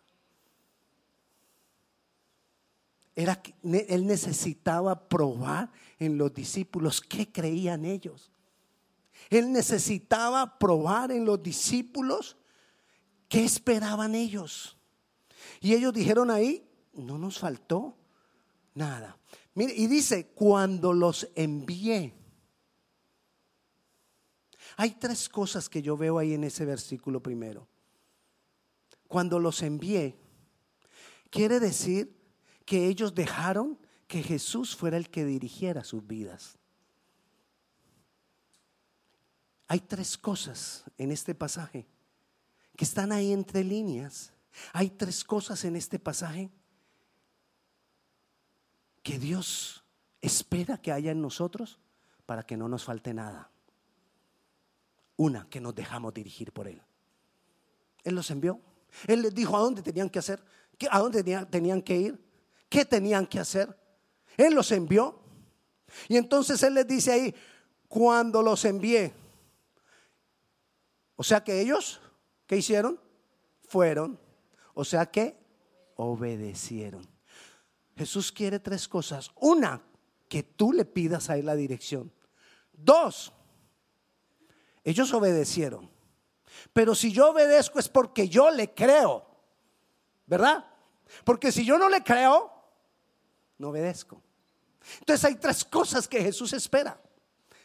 Era 3.14 3.42
que 3.42 3.54
él 3.62 4.06
necesitaba 4.06 5.06
probar 5.06 5.70
en 5.98 6.16
los 6.16 6.32
discípulos 6.32 7.02
qué 7.02 7.30
creían 7.30 7.84
ellos. 7.84 8.32
Él 9.28 9.52
necesitaba 9.52 10.58
probar 10.58 11.12
en 11.12 11.26
los 11.26 11.42
discípulos 11.42 12.38
qué 13.28 13.44
esperaban 13.44 14.14
ellos. 14.14 14.78
Y 15.60 15.74
ellos 15.74 15.92
dijeron 15.92 16.30
ahí, 16.30 16.66
no 16.94 17.18
nos 17.18 17.38
faltó 17.38 17.98
nada. 18.72 19.18
Mire, 19.52 19.74
y 19.76 19.88
dice, 19.88 20.28
cuando 20.28 20.94
los 20.94 21.28
envié. 21.34 22.14
Hay 24.76 24.92
tres 24.92 25.28
cosas 25.28 25.68
que 25.68 25.82
yo 25.82 25.96
veo 25.96 26.18
ahí 26.18 26.34
en 26.34 26.44
ese 26.44 26.64
versículo 26.64 27.22
primero. 27.22 27.68
Cuando 29.08 29.38
los 29.38 29.62
envié, 29.62 30.16
quiere 31.30 31.60
decir 31.60 32.16
que 32.64 32.86
ellos 32.86 33.14
dejaron 33.14 33.78
que 34.06 34.22
Jesús 34.22 34.76
fuera 34.76 34.96
el 34.96 35.10
que 35.10 35.24
dirigiera 35.24 35.84
sus 35.84 36.06
vidas. 36.06 36.58
Hay 39.66 39.80
tres 39.80 40.18
cosas 40.18 40.84
en 40.98 41.12
este 41.12 41.34
pasaje 41.34 41.86
que 42.76 42.84
están 42.84 43.12
ahí 43.12 43.32
entre 43.32 43.62
líneas. 43.62 44.32
Hay 44.72 44.90
tres 44.90 45.22
cosas 45.22 45.64
en 45.64 45.76
este 45.76 45.98
pasaje 45.98 46.50
que 49.02 49.18
Dios 49.18 49.84
espera 50.20 50.78
que 50.78 50.92
haya 50.92 51.12
en 51.12 51.22
nosotros 51.22 51.78
para 52.26 52.42
que 52.42 52.56
no 52.56 52.68
nos 52.68 52.84
falte 52.84 53.14
nada. 53.14 53.50
Una, 55.20 55.46
que 55.50 55.60
nos 55.60 55.74
dejamos 55.74 56.14
dirigir 56.14 56.50
por 56.50 56.66
Él. 56.66 56.80
Él 58.04 58.14
los 58.14 58.30
envió. 58.30 58.58
Él 59.06 59.20
les 59.20 59.34
dijo 59.34 59.54
a 59.54 59.60
dónde 59.60 59.82
tenían 59.82 60.08
que 60.08 60.18
hacer, 60.18 60.42
a 60.90 60.98
dónde 60.98 61.22
tenían 61.50 61.82
que 61.82 61.94
ir. 61.94 62.24
¿Qué 62.70 62.86
tenían 62.86 63.26
que 63.26 63.38
hacer? 63.38 63.78
Él 64.38 64.54
los 64.54 64.72
envió. 64.72 65.20
Y 66.08 66.16
entonces 66.16 66.62
Él 66.62 66.72
les 66.72 66.86
dice 66.86 67.12
ahí, 67.12 67.34
cuando 67.86 68.40
los 68.40 68.64
envié. 68.64 69.12
O 71.16 71.22
sea 71.22 71.44
que 71.44 71.60
ellos, 71.60 72.00
¿qué 72.46 72.56
hicieron? 72.56 72.98
Fueron. 73.68 74.18
O 74.72 74.86
sea 74.86 75.04
que 75.04 75.36
obedecieron. 75.96 77.06
Jesús 77.94 78.32
quiere 78.32 78.58
tres 78.58 78.88
cosas. 78.88 79.30
Una, 79.34 79.82
que 80.30 80.42
tú 80.42 80.72
le 80.72 80.86
pidas 80.86 81.28
a 81.28 81.36
Él 81.36 81.44
la 81.44 81.56
dirección. 81.56 82.10
Dos, 82.72 83.34
ellos 84.84 85.12
obedecieron. 85.12 85.90
Pero 86.72 86.94
si 86.94 87.12
yo 87.12 87.30
obedezco 87.30 87.78
es 87.78 87.88
porque 87.88 88.28
yo 88.28 88.50
le 88.50 88.72
creo. 88.74 89.26
¿Verdad? 90.26 90.64
Porque 91.24 91.50
si 91.50 91.64
yo 91.64 91.78
no 91.78 91.88
le 91.88 92.02
creo, 92.02 92.52
no 93.58 93.70
obedezco. 93.70 94.22
Entonces 95.00 95.24
hay 95.24 95.34
tres 95.36 95.64
cosas 95.64 96.08
que 96.08 96.22
Jesús 96.22 96.52
espera 96.52 97.00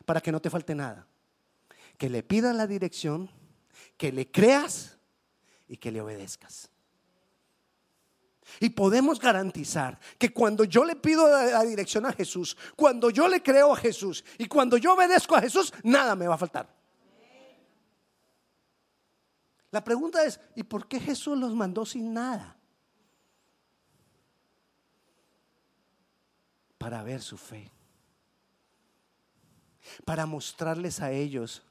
para 0.05 0.21
que 0.21 0.31
no 0.31 0.41
te 0.41 0.49
falte 0.49 0.75
nada. 0.75 1.07
Que 1.97 2.09
le 2.09 2.23
pidas 2.23 2.55
la 2.55 2.67
dirección, 2.67 3.29
que 3.97 4.11
le 4.11 4.29
creas 4.29 4.97
y 5.67 5.77
que 5.77 5.91
le 5.91 6.01
obedezcas. 6.01 6.69
Y 8.59 8.69
podemos 8.69 9.19
garantizar 9.19 9.99
que 10.17 10.31
cuando 10.31 10.65
yo 10.65 10.85
le 10.85 10.95
pido 10.95 11.27
la 11.27 11.63
dirección 11.63 12.05
a 12.05 12.13
Jesús, 12.13 12.55
cuando 12.75 13.09
yo 13.09 13.27
le 13.27 13.41
creo 13.41 13.73
a 13.73 13.77
Jesús 13.77 14.23
y 14.37 14.45
cuando 14.47 14.77
yo 14.77 14.93
obedezco 14.93 15.35
a 15.35 15.41
Jesús, 15.41 15.73
nada 15.83 16.15
me 16.15 16.27
va 16.27 16.35
a 16.35 16.39
faltar. 16.39 16.84
La 19.75 19.83
pregunta 19.83 20.23
es, 20.23 20.39
¿y 20.55 20.63
por 20.63 20.87
qué 20.87 21.01
Jesús 21.01 21.37
los 21.37 21.53
mandó 21.53 21.85
sin 21.85 22.13
nada? 22.13 22.55
para 26.77 27.03
ver 27.03 27.21
su 27.21 27.35
fe, 27.35 27.69
para 30.05 30.25
mostrarles 30.27 31.01
a 31.01 31.11
ellos, 31.11 31.63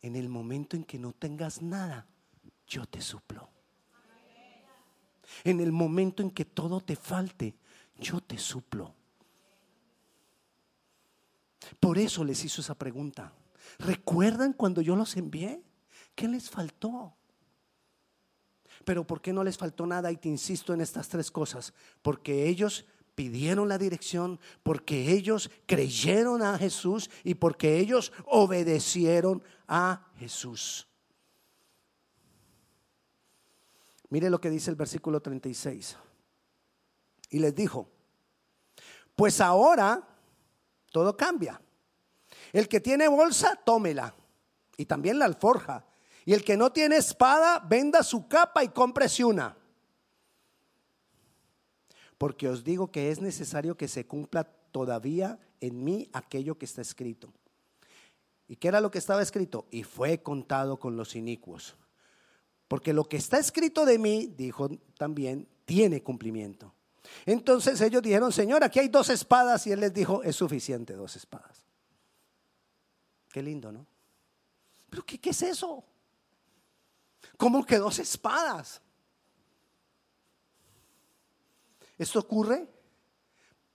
en 0.00 0.16
el 0.16 0.30
momento 0.30 0.74
en 0.74 0.84
que 0.84 0.98
no 0.98 1.12
tengas 1.12 1.60
nada, 1.60 2.06
yo 2.66 2.86
te 2.86 3.02
suplo. 3.02 3.50
En 5.44 5.60
el 5.60 5.72
momento 5.72 6.22
en 6.22 6.30
que 6.30 6.46
todo 6.46 6.80
te 6.80 6.96
falte, 6.96 7.56
yo 7.98 8.22
te 8.22 8.38
suplo. 8.38 8.94
Por 11.78 11.98
eso 11.98 12.24
les 12.24 12.42
hizo 12.42 12.62
esa 12.62 12.76
pregunta. 12.76 13.34
¿Recuerdan 13.80 14.54
cuando 14.54 14.80
yo 14.80 14.96
los 14.96 15.16
envié? 15.16 15.62
¿Qué 16.14 16.28
les 16.28 16.50
faltó? 16.50 17.14
Pero 18.84 19.06
¿por 19.06 19.20
qué 19.20 19.32
no 19.32 19.44
les 19.44 19.56
faltó 19.56 19.86
nada? 19.86 20.10
Y 20.10 20.16
te 20.16 20.28
insisto 20.28 20.74
en 20.74 20.80
estas 20.80 21.08
tres 21.08 21.30
cosas. 21.30 21.72
Porque 22.02 22.48
ellos 22.48 22.84
pidieron 23.14 23.68
la 23.68 23.78
dirección, 23.78 24.40
porque 24.62 25.12
ellos 25.12 25.50
creyeron 25.66 26.42
a 26.42 26.58
Jesús 26.58 27.10
y 27.24 27.34
porque 27.34 27.78
ellos 27.78 28.12
obedecieron 28.26 29.42
a 29.68 30.08
Jesús. 30.16 30.88
Mire 34.08 34.28
lo 34.28 34.40
que 34.40 34.50
dice 34.50 34.70
el 34.70 34.76
versículo 34.76 35.20
36. 35.20 35.96
Y 37.30 37.38
les 37.38 37.54
dijo, 37.54 37.88
pues 39.16 39.40
ahora 39.40 40.06
todo 40.90 41.16
cambia. 41.16 41.60
El 42.52 42.68
que 42.68 42.80
tiene 42.80 43.08
bolsa, 43.08 43.56
tómela. 43.64 44.14
Y 44.76 44.84
también 44.84 45.18
la 45.18 45.24
alforja. 45.24 45.86
Y 46.24 46.34
el 46.34 46.44
que 46.44 46.56
no 46.56 46.70
tiene 46.72 46.96
espada, 46.96 47.58
venda 47.60 48.02
su 48.02 48.28
capa 48.28 48.62
y 48.62 48.68
cómprese 48.68 49.24
una 49.24 49.56
porque 52.22 52.48
os 52.48 52.62
digo 52.62 52.92
que 52.92 53.10
es 53.10 53.20
necesario 53.20 53.76
que 53.76 53.88
se 53.88 54.06
cumpla 54.06 54.44
todavía 54.44 55.40
en 55.58 55.82
mí 55.82 56.08
aquello 56.12 56.56
que 56.56 56.66
está 56.66 56.80
escrito. 56.80 57.32
¿Y 58.46 58.54
qué 58.54 58.68
era 58.68 58.80
lo 58.80 58.92
que 58.92 58.98
estaba 58.98 59.22
escrito? 59.22 59.66
Y 59.72 59.82
fue 59.82 60.22
contado 60.22 60.78
con 60.78 60.96
los 60.96 61.16
inicuos. 61.16 61.74
Porque 62.68 62.92
lo 62.92 63.08
que 63.08 63.16
está 63.16 63.40
escrito 63.40 63.84
de 63.84 63.98
mí, 63.98 64.32
dijo 64.36 64.68
también, 64.96 65.48
tiene 65.64 66.00
cumplimiento. 66.04 66.72
Entonces 67.26 67.80
ellos 67.80 68.02
dijeron, 68.02 68.30
Señor, 68.30 68.62
aquí 68.62 68.78
hay 68.78 68.86
dos 68.86 69.08
espadas. 69.08 69.66
Y 69.66 69.72
él 69.72 69.80
les 69.80 69.92
dijo, 69.92 70.22
es 70.22 70.36
suficiente 70.36 70.92
dos 70.92 71.16
espadas. 71.16 71.64
Qué 73.32 73.42
lindo, 73.42 73.72
¿no? 73.72 73.84
Pero 74.88 75.04
¿qué, 75.04 75.18
qué 75.18 75.30
es 75.30 75.42
eso? 75.42 75.82
¿Cómo 77.42 77.66
que 77.66 77.76
dos 77.76 77.98
espadas? 77.98 78.80
Esto 81.98 82.20
ocurre 82.20 82.68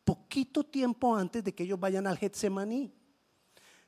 poquito 0.06 0.64
tiempo 0.64 1.14
antes 1.14 1.44
de 1.44 1.54
que 1.54 1.64
ellos 1.64 1.78
vayan 1.78 2.08
al 2.08 2.18
Getsemaní. 2.18 2.94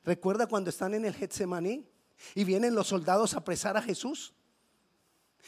¿Recuerda 0.04 0.46
cuando 0.46 0.68
están 0.68 0.92
en 0.92 1.06
el 1.06 1.14
Getsemaní 1.14 1.88
y 2.34 2.44
vienen 2.44 2.74
los 2.74 2.88
soldados 2.88 3.32
a 3.32 3.38
apresar 3.38 3.78
a 3.78 3.80
Jesús? 3.80 4.34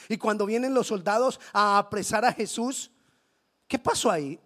Y 0.08 0.16
cuando 0.16 0.46
vienen 0.46 0.72
los 0.72 0.86
soldados 0.86 1.38
a 1.52 1.76
apresar 1.76 2.24
a 2.24 2.32
Jesús, 2.32 2.90
¿qué 3.68 3.78
pasó 3.78 4.10
ahí? 4.10 4.40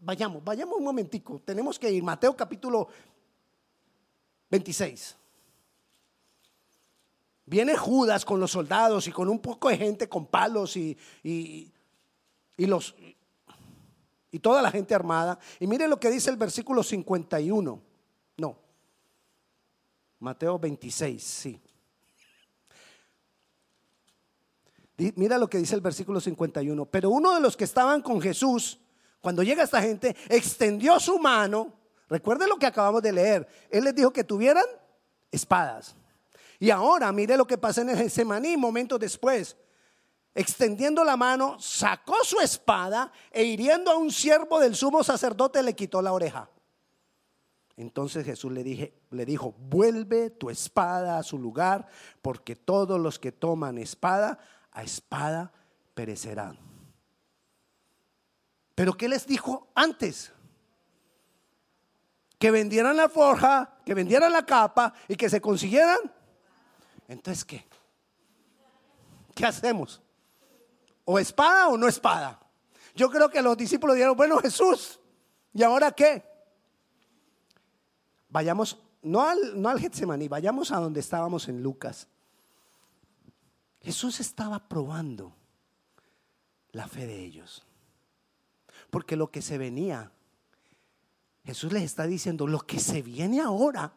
Vayamos, 0.00 0.42
vayamos 0.42 0.78
un 0.78 0.84
momentico. 0.84 1.38
Tenemos 1.44 1.78
que 1.78 1.90
ir. 1.90 2.02
Mateo 2.02 2.34
capítulo 2.34 2.88
26. 4.48 5.18
Viene 7.44 7.76
Judas 7.76 8.24
con 8.24 8.38
los 8.40 8.52
soldados 8.52 9.06
y 9.08 9.12
con 9.12 9.28
un 9.28 9.40
poco 9.40 9.68
de 9.68 9.76
gente 9.76 10.08
con 10.08 10.26
palos 10.26 10.76
y, 10.76 10.96
y, 11.22 11.70
los, 12.66 12.94
y 14.30 14.38
toda 14.38 14.62
la 14.62 14.70
gente 14.70 14.94
armada. 14.94 15.38
Y 15.58 15.66
mire 15.66 15.88
lo 15.88 15.98
que 15.98 16.10
dice 16.10 16.30
el 16.30 16.36
versículo 16.36 16.82
51. 16.82 17.82
No. 18.36 18.58
Mateo 20.20 20.58
26, 20.58 21.22
sí. 21.22 21.60
Mira 25.16 25.36
lo 25.36 25.48
que 25.48 25.58
dice 25.58 25.74
el 25.74 25.80
versículo 25.80 26.20
51. 26.20 26.86
Pero 26.86 27.10
uno 27.10 27.34
de 27.34 27.40
los 27.40 27.56
que 27.56 27.64
estaban 27.64 28.02
con 28.02 28.20
Jesús, 28.20 28.78
cuando 29.20 29.42
llega 29.42 29.64
esta 29.64 29.82
gente, 29.82 30.14
extendió 30.28 31.00
su 31.00 31.18
mano. 31.18 31.72
Recuerden 32.08 32.48
lo 32.48 32.56
que 32.56 32.66
acabamos 32.66 33.02
de 33.02 33.12
leer. 33.12 33.48
Él 33.68 33.84
les 33.84 33.94
dijo 33.94 34.12
que 34.12 34.22
tuvieran 34.22 34.64
espadas. 35.30 35.96
Y 36.62 36.70
ahora 36.70 37.10
mire 37.10 37.36
lo 37.36 37.44
que 37.44 37.58
pasa 37.58 37.80
en 37.80 37.90
el 37.90 37.96
Getsemaní 37.96 38.56
momentos 38.56 39.00
después. 39.00 39.56
extendiendo 40.32 41.02
la 41.02 41.16
mano, 41.16 41.58
sacó 41.58 42.14
su 42.22 42.38
espada 42.38 43.10
e 43.32 43.42
hiriendo 43.42 43.90
a 43.90 43.96
un 43.96 44.12
siervo 44.12 44.60
del 44.60 44.76
sumo 44.76 45.02
sacerdote 45.02 45.60
le 45.60 45.74
quitó 45.74 46.00
la 46.00 46.12
oreja. 46.12 46.48
Entonces 47.76 48.24
Jesús 48.24 48.52
le, 48.52 48.94
le 49.10 49.26
dijo, 49.26 49.56
vuelve 49.58 50.30
tu 50.30 50.50
espada 50.50 51.18
a 51.18 51.24
su 51.24 51.36
lugar, 51.36 51.88
porque 52.22 52.54
todos 52.54 53.00
los 53.00 53.18
que 53.18 53.32
toman 53.32 53.76
espada, 53.76 54.38
a 54.70 54.84
espada 54.84 55.52
perecerán. 55.94 56.60
Pero 58.76 58.92
¿qué 58.92 59.08
les 59.08 59.26
dijo 59.26 59.66
antes? 59.74 60.32
Que 62.38 62.52
vendieran 62.52 62.96
la 62.96 63.08
forja, 63.08 63.80
que 63.84 63.94
vendieran 63.94 64.32
la 64.32 64.46
capa 64.46 64.94
y 65.08 65.16
que 65.16 65.28
se 65.28 65.40
consiguieran. 65.40 65.98
Entonces, 67.12 67.44
¿qué? 67.44 67.64
¿Qué 69.34 69.46
hacemos? 69.46 70.00
¿O 71.04 71.18
espada 71.18 71.68
o 71.68 71.76
no 71.76 71.88
espada? 71.88 72.40
Yo 72.94 73.10
creo 73.10 73.28
que 73.28 73.42
los 73.42 73.56
discípulos 73.56 73.96
dijeron, 73.96 74.16
bueno 74.16 74.38
Jesús, 74.38 75.00
¿y 75.52 75.62
ahora 75.62 75.92
qué? 75.92 76.22
Vayamos, 78.28 78.78
no 79.02 79.22
al, 79.22 79.60
no 79.60 79.68
al 79.68 80.28
vayamos 80.28 80.72
a 80.72 80.78
donde 80.78 81.00
estábamos 81.00 81.48
en 81.48 81.62
Lucas. 81.62 82.08
Jesús 83.80 84.20
estaba 84.20 84.68
probando 84.68 85.34
la 86.72 86.86
fe 86.86 87.06
de 87.06 87.24
ellos. 87.24 87.64
Porque 88.90 89.16
lo 89.16 89.30
que 89.30 89.42
se 89.42 89.58
venía, 89.58 90.12
Jesús 91.44 91.72
les 91.72 91.82
está 91.82 92.06
diciendo, 92.06 92.46
lo 92.46 92.60
que 92.60 92.78
se 92.78 93.02
viene 93.02 93.40
ahora, 93.40 93.92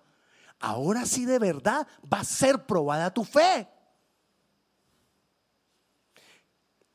ahora 0.59 1.05
sí 1.05 1.25
de 1.25 1.39
verdad 1.39 1.87
va 2.11 2.19
a 2.19 2.23
ser 2.23 2.65
probada 2.65 3.13
tu 3.13 3.23
fe. 3.23 3.67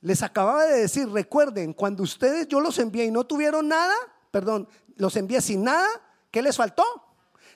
Les 0.00 0.23
acababa 0.23 0.64
de 0.64 0.81
decir, 0.81 1.09
recuerden, 1.11 1.75
cuando 1.75 2.02
ustedes 2.02 2.49
yo 2.49 2.61
los 2.61 2.79
envié 2.79 3.05
y 3.05 3.11
no 3.11 3.25
tuvieron 3.25 3.69
nada, 3.69 3.95
perdón, 4.31 4.69
los 4.97 5.14
envié 5.17 5.40
sin 5.40 5.64
nada, 5.64 5.88
¿qué 6.31 6.43
les 6.43 6.57
faltó? 6.57 6.85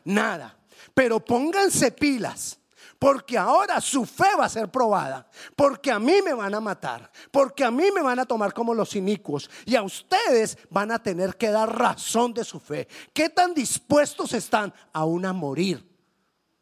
Nada. 0.05 0.59
Pero 0.93 1.25
pónganse 1.25 1.91
pilas. 1.91 2.59
Porque 2.99 3.37
ahora 3.37 3.81
su 3.81 4.07
fe 4.07 4.29
va 4.39 4.45
a 4.45 4.49
ser 4.49 4.71
probada. 4.71 5.29
Porque 5.57 5.91
a 5.91 5.99
mí 5.99 6.21
me 6.25 6.33
van 6.33 6.55
a 6.55 6.61
matar. 6.61 7.11
Porque 7.31 7.65
a 7.65 7.71
mí 7.71 7.91
me 7.95 8.03
van 8.03 8.19
a 8.19 8.25
tomar 8.25 8.55
como 8.55 8.73
los 8.73 8.95
inicuos. 8.95 9.51
Y 9.67 9.77
a 9.77 9.83
ustedes 9.83 10.57
van 10.71 10.91
a 10.91 11.03
tener 11.03 11.37
que 11.37 11.51
dar 11.51 11.77
razón 11.77 12.33
de 12.33 12.45
su 12.45 12.61
fe. 12.61 12.89
¿Qué 13.13 13.29
tan 13.29 13.53
dispuestos 13.53 14.33
están 14.33 14.73
aún 14.93 15.27
a 15.27 15.33
morir 15.33 15.94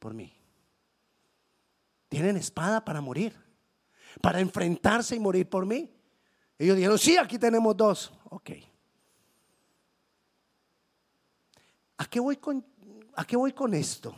por 0.03 0.15
mí? 0.15 0.37
¿Tienen 2.09 2.37
espada 2.37 2.85
para 2.85 3.01
morir? 3.01 3.43
para 4.21 4.41
enfrentarse 4.41 5.17
y 5.17 5.21
morir 5.21 5.49
por 5.49 5.65
mí. 5.65 5.91
Ellos 6.59 6.77
dijeron, 6.77 6.99
sí, 6.99 7.17
aquí 7.17 7.39
tenemos 7.39 7.77
dos. 7.77 8.13
Ok. 8.25 8.51
¿A 11.97 12.05
qué 12.07 12.21
voy 12.21 12.37
con, 12.37 12.65
a 13.15 13.25
qué 13.25 13.37
voy 13.37 13.53
con 13.53 13.75
esto? 13.75 14.15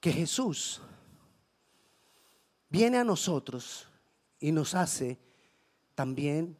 Que 0.00 0.12
Jesús 0.12 0.80
viene 2.68 2.98
a 2.98 3.04
nosotros 3.04 3.88
y 4.40 4.50
nos 4.50 4.74
hace 4.74 5.18
también 5.94 6.56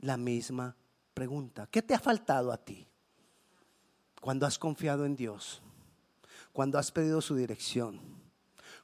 la 0.00 0.16
misma 0.16 0.76
pregunta. 1.14 1.66
¿Qué 1.70 1.82
te 1.82 1.94
ha 1.94 1.98
faltado 1.98 2.52
a 2.52 2.56
ti 2.56 2.86
cuando 4.20 4.46
has 4.46 4.58
confiado 4.58 5.04
en 5.04 5.16
Dios? 5.16 5.62
Cuando 6.52 6.78
has 6.78 6.90
pedido 6.90 7.20
su 7.20 7.34
dirección? 7.34 8.12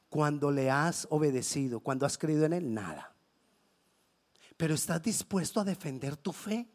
cuando 0.09 0.51
le 0.51 0.69
has 0.71 1.07
obedecido, 1.11 1.79
cuando 1.79 2.05
has 2.05 2.17
creído 2.17 2.45
en 2.45 2.53
Él, 2.53 2.73
nada. 2.73 3.13
Pero 4.57 4.73
estás 4.73 5.01
dispuesto 5.01 5.61
a 5.61 5.63
defender 5.63 6.17
tu 6.17 6.33
fe. 6.33 6.67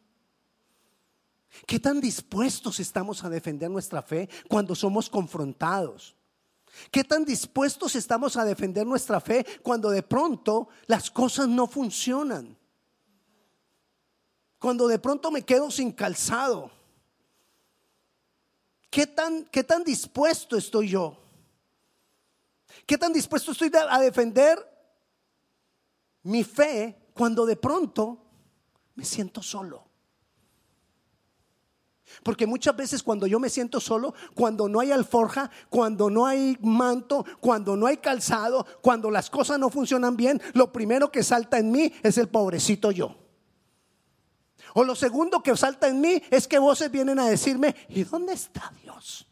¿Qué 1.67 1.79
tan 1.79 2.01
dispuestos 2.01 2.79
estamos 2.79 3.23
a 3.23 3.29
defender 3.29 3.69
nuestra 3.69 4.01
fe 4.01 4.29
cuando 4.47 4.73
somos 4.73 5.09
confrontados? 5.09 6.15
¿Qué 6.91 7.03
tan 7.03 7.23
dispuestos 7.23 7.95
estamos 7.95 8.35
a 8.37 8.43
defender 8.43 8.85
nuestra 8.85 9.21
fe 9.21 9.45
cuando 9.61 9.89
de 9.89 10.03
pronto 10.03 10.69
las 10.87 11.11
cosas 11.11 11.47
no 11.47 11.67
funcionan? 11.67 12.57
Cuando 14.59 14.87
de 14.87 14.99
pronto 14.99 15.29
me 15.29 15.43
quedo 15.43 15.69
sin 15.69 15.91
calzado. 15.91 16.71
¿Qué 18.95 19.07
tan, 19.07 19.83
dispuesto 19.83 20.55
estoy 20.55 20.87
yo? 20.87 21.17
¿Qué 22.85 22.97
tan 22.97 23.11
dispuesto 23.11 23.51
estoy 23.51 23.69
a 23.89 23.99
defender 23.99 24.57
mi 26.23 26.45
fe 26.45 27.09
cuando 27.13 27.45
de 27.45 27.57
pronto 27.57 28.25
me 28.95 29.03
siento 29.03 29.43
solo? 29.43 29.83
Porque 32.23 32.47
muchas 32.47 32.73
veces 32.77 33.03
cuando 33.03 33.27
yo 33.27 33.37
me 33.37 33.49
siento 33.49 33.81
solo, 33.81 34.13
cuando 34.33 34.69
no 34.69 34.79
hay 34.79 34.93
alforja, 34.93 35.51
cuando 35.69 36.09
no 36.09 36.25
hay 36.25 36.57
manto, 36.61 37.25
cuando 37.41 37.75
no 37.75 37.87
hay 37.87 37.97
calzado, 37.97 38.65
cuando 38.81 39.11
las 39.11 39.29
cosas 39.29 39.59
no 39.59 39.69
funcionan 39.69 40.15
bien, 40.15 40.41
lo 40.53 40.71
primero 40.71 41.11
que 41.11 41.21
salta 41.21 41.59
en 41.59 41.69
mí 41.69 41.91
es 42.01 42.17
el 42.17 42.29
pobrecito 42.29 42.91
yo. 42.91 43.24
O 44.77 44.83
lo 44.83 44.93
segundo 44.93 45.41
que 45.41 45.55
salta 45.55 45.87
en 45.87 46.01
mí 46.01 46.21
es 46.29 46.49
que 46.49 46.59
voces 46.59 46.91
vienen 46.91 47.17
a 47.17 47.27
decirme, 47.27 47.73
¿y 47.87 48.03
dónde 48.03 48.33
está 48.33 48.73
Dios? 48.83 49.25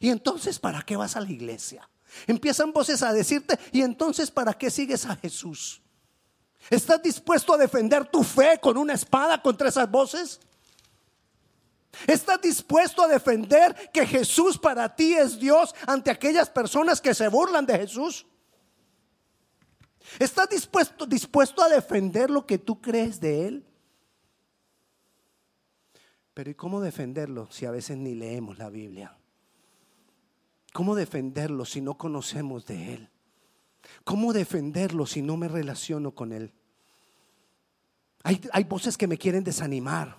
Y 0.00 0.08
entonces, 0.08 0.58
¿para 0.58 0.82
qué 0.82 0.96
vas 0.96 1.14
a 1.14 1.20
la 1.20 1.30
iglesia? 1.30 1.88
Empiezan 2.26 2.72
voces 2.72 3.04
a 3.04 3.12
decirte, 3.12 3.56
¿y 3.70 3.82
entonces 3.82 4.32
para 4.32 4.52
qué 4.54 4.68
sigues 4.68 5.06
a 5.06 5.14
Jesús? 5.14 5.80
¿Estás 6.70 7.00
dispuesto 7.04 7.54
a 7.54 7.56
defender 7.56 8.04
tu 8.08 8.24
fe 8.24 8.58
con 8.60 8.76
una 8.76 8.94
espada 8.94 9.40
contra 9.40 9.68
esas 9.68 9.88
voces? 9.88 10.40
¿Estás 12.08 12.40
dispuesto 12.40 13.04
a 13.04 13.06
defender 13.06 13.92
que 13.92 14.04
Jesús 14.08 14.58
para 14.58 14.92
ti 14.92 15.14
es 15.14 15.38
Dios 15.38 15.72
ante 15.86 16.10
aquellas 16.10 16.50
personas 16.50 17.00
que 17.00 17.14
se 17.14 17.28
burlan 17.28 17.64
de 17.64 17.78
Jesús? 17.78 18.26
¿Estás 20.18 20.48
dispuesto, 20.48 21.06
dispuesto 21.06 21.62
a 21.62 21.68
defender 21.68 22.30
lo 22.30 22.46
que 22.46 22.58
tú 22.58 22.80
crees 22.80 23.20
de 23.20 23.46
Él? 23.46 23.66
Pero 26.34 26.50
¿y 26.50 26.54
cómo 26.54 26.80
defenderlo 26.80 27.48
si 27.50 27.66
a 27.66 27.70
veces 27.70 27.96
ni 27.96 28.14
leemos 28.14 28.58
la 28.58 28.70
Biblia? 28.70 29.16
¿Cómo 30.72 30.94
defenderlo 30.94 31.64
si 31.64 31.80
no 31.80 31.98
conocemos 31.98 32.66
de 32.66 32.94
Él? 32.94 33.10
¿Cómo 34.04 34.32
defenderlo 34.32 35.06
si 35.06 35.22
no 35.22 35.36
me 35.36 35.48
relaciono 35.48 36.14
con 36.14 36.32
Él? 36.32 36.52
Hay, 38.22 38.40
hay, 38.52 38.64
voces 38.64 38.96
que 38.96 39.06
me 39.06 39.18
quieren 39.18 39.42
desanimar. 39.42 40.16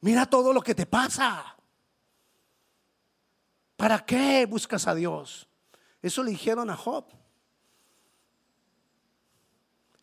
Mira 0.00 0.26
todo 0.26 0.52
lo 0.52 0.60
que 0.60 0.74
te 0.74 0.84
pasa. 0.84 1.56
¿Para 3.76 4.04
qué 4.04 4.46
buscas 4.46 4.86
a 4.86 4.94
Dios? 4.94 5.48
Eso 6.02 6.22
le 6.22 6.32
dijeron 6.32 6.70
a 6.70 6.76
Job. 6.76 7.06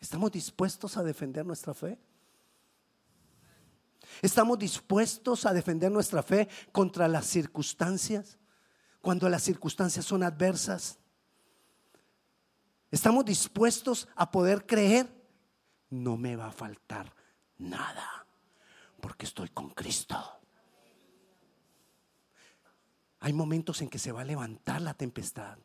¿Estamos 0.04 0.30
dispuestos 0.30 0.98
a 0.98 1.02
defender 1.02 1.46
nuestra 1.46 1.72
fe? 1.72 1.98
¿Estamos 4.20 4.58
dispuestos 4.58 5.46
a 5.46 5.54
defender 5.54 5.90
nuestra 5.90 6.22
fe 6.22 6.46
contra 6.72 7.08
las 7.08 7.24
circunstancias? 7.24 8.38
cuando 9.04 9.28
las 9.28 9.42
circunstancias 9.42 10.04
son 10.04 10.22
adversas? 10.22 10.98
¿Estamos 12.90 13.24
dispuestos 13.24 14.08
a 14.16 14.30
poder 14.30 14.66
creer? 14.66 15.06
No 15.90 16.16
me 16.16 16.36
va 16.36 16.46
a 16.46 16.52
faltar 16.52 17.14
nada, 17.58 18.26
porque 19.00 19.26
estoy 19.26 19.50
con 19.50 19.70
Cristo. 19.70 20.16
Hay 23.20 23.32
momentos 23.32 23.82
en 23.82 23.88
que 23.88 23.98
se 23.98 24.10
va 24.10 24.22
a 24.22 24.24
levantar 24.24 24.80
la 24.80 24.94
tempestad. 24.94 25.58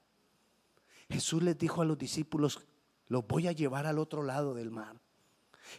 Jesús 1.09 1.41
les 1.41 1.57
dijo 1.57 1.81
a 1.81 1.85
los 1.85 1.97
discípulos, 1.97 2.67
los 3.09 3.27
voy 3.27 3.47
a 3.47 3.51
llevar 3.51 3.85
al 3.85 3.99
otro 3.99 4.23
lado 4.23 4.53
del 4.53 4.71
mar. 4.71 4.95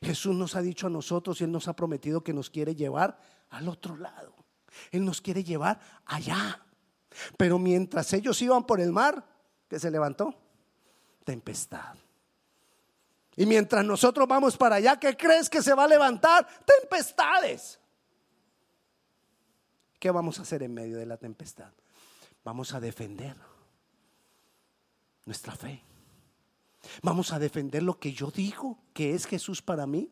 Jesús 0.03 0.37
nos 0.37 0.55
ha 0.55 0.61
dicho 0.61 0.87
a 0.87 0.90
nosotros 0.90 1.40
y 1.40 1.45
Él 1.45 1.53
nos 1.53 1.66
ha 1.69 1.75
prometido 1.75 2.23
que 2.23 2.33
nos 2.33 2.51
quiere 2.51 2.75
llevar 2.75 3.19
al 3.49 3.69
otro 3.69 3.97
lado. 3.97 4.35
Él 4.90 5.05
nos 5.05 5.21
quiere 5.21 5.43
llevar 5.43 5.81
allá. 6.05 6.64
Pero 7.37 7.59
mientras 7.59 8.12
ellos 8.12 8.40
iban 8.43 8.64
por 8.64 8.81
el 8.81 8.93
mar, 8.93 9.25
¿qué 9.69 9.79
se 9.79 9.90
levantó? 9.90 10.35
Tempestad. 11.25 11.97
Y 13.37 13.47
mientras 13.47 13.85
nosotros 13.85 14.29
vamos 14.29 14.57
para 14.57 14.77
allá, 14.77 14.99
¿qué 14.99 15.16
crees 15.16 15.49
que 15.49 15.62
se 15.62 15.75
va 15.75 15.85
a 15.85 15.88
levantar? 15.88 16.47
Tempestades. 16.64 17.81
¿Qué 19.99 20.11
vamos 20.11 20.38
a 20.38 20.43
hacer 20.43 20.62
en 20.62 20.73
medio 20.73 20.99
de 20.99 21.07
la 21.07 21.16
tempestad? 21.16 21.73
Vamos 22.45 22.75
a 22.75 22.81
defender 22.81 23.37
nuestra 25.27 25.55
fe. 25.55 25.89
Vamos 27.03 27.33
a 27.33 27.38
defender 27.38 27.83
lo 27.83 27.99
que 27.99 28.12
yo 28.12 28.31
digo 28.31 28.79
que 28.93 29.14
es 29.14 29.27
Jesús 29.27 29.62
para 29.62 29.87
mí. 29.87 30.11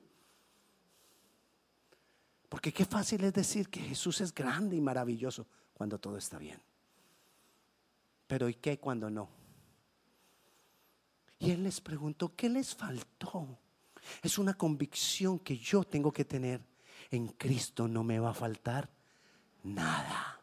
Porque 2.48 2.72
qué 2.72 2.84
fácil 2.84 3.24
es 3.24 3.32
decir 3.32 3.68
que 3.68 3.80
Jesús 3.80 4.20
es 4.20 4.34
grande 4.34 4.76
y 4.76 4.80
maravilloso 4.80 5.46
cuando 5.74 5.98
todo 5.98 6.16
está 6.16 6.38
bien. 6.38 6.60
Pero 8.26 8.48
¿y 8.48 8.54
qué 8.54 8.78
cuando 8.78 9.10
no? 9.10 9.28
Y 11.38 11.50
él 11.50 11.62
les 11.62 11.80
preguntó, 11.80 12.34
¿qué 12.34 12.48
les 12.48 12.74
faltó? 12.74 13.58
Es 14.22 14.38
una 14.38 14.54
convicción 14.54 15.38
que 15.38 15.56
yo 15.56 15.84
tengo 15.84 16.12
que 16.12 16.24
tener. 16.24 16.60
En 17.10 17.28
Cristo 17.28 17.86
no 17.86 18.02
me 18.02 18.18
va 18.18 18.30
a 18.30 18.34
faltar 18.34 18.90
nada. 19.62 20.42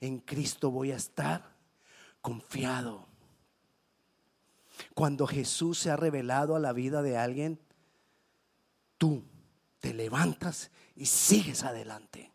En 0.00 0.20
Cristo 0.20 0.70
voy 0.70 0.90
a 0.90 0.96
estar 0.96 1.54
confiado. 2.20 3.11
Cuando 4.94 5.26
Jesús 5.26 5.78
se 5.78 5.90
ha 5.90 5.96
revelado 5.96 6.56
a 6.56 6.60
la 6.60 6.72
vida 6.72 7.02
de 7.02 7.16
alguien, 7.16 7.60
tú 8.98 9.24
te 9.80 9.92
levantas 9.92 10.70
y 10.94 11.06
sigues 11.06 11.64
adelante. 11.64 12.32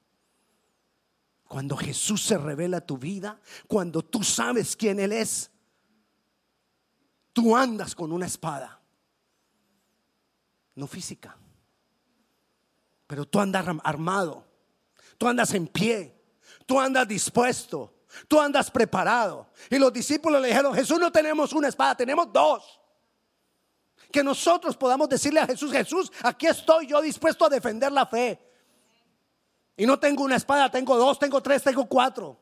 Cuando 1.48 1.78
Jesús 1.78 2.22
se 2.22 2.38
revela 2.38 2.82
tu 2.82 2.98
vida, 2.98 3.40
cuando 3.68 4.04
tú 4.04 4.22
sabes 4.24 4.76
quién 4.76 5.00
Él 5.00 5.14
es, 5.14 5.50
tú 7.32 7.56
andas 7.56 7.96
con 7.96 8.12
una 8.12 8.26
espada, 8.26 8.82
no 10.76 10.88
física, 10.88 11.38
pero 13.08 13.26
tú 13.26 13.40
andas 13.40 13.66
armado, 13.84 14.46
tú 15.18 15.28
andas 15.28 15.54
en 15.54 15.68
pie, 15.68 16.22
tú 16.66 16.80
andas 16.80 17.08
dispuesto, 17.08 17.97
tú 18.28 18.40
andas 18.40 18.72
preparado. 18.72 19.48
Y 19.70 19.78
los 19.78 19.92
discípulos 19.92 20.42
le 20.42 20.50
dijeron, 20.50 20.74
Jesús 20.74 21.00
no 21.00 21.12
tenemos 21.12 21.54
una 21.54 21.68
espada, 21.68 21.96
tenemos 21.96 22.32
dos. 22.32 22.80
Que 24.12 24.24
nosotros 24.24 24.78
podamos 24.78 25.10
decirle 25.10 25.40
a 25.40 25.46
Jesús, 25.46 25.72
Jesús, 25.72 26.12
aquí 26.24 26.48
estoy 26.48 26.88
yo 26.88 27.02
dispuesto 27.02 27.46
a 27.46 27.50
defender 27.50 27.92
la 27.92 28.06
fe. 28.06 28.40
Y 29.76 29.86
no 29.86 30.00
tengo 30.00 30.24
una 30.24 30.36
espada, 30.36 30.72
tengo 30.72 30.98
dos, 30.98 31.20
tengo 31.20 31.42
tres, 31.42 31.62
tengo 31.64 31.86
cuatro. 31.86 32.40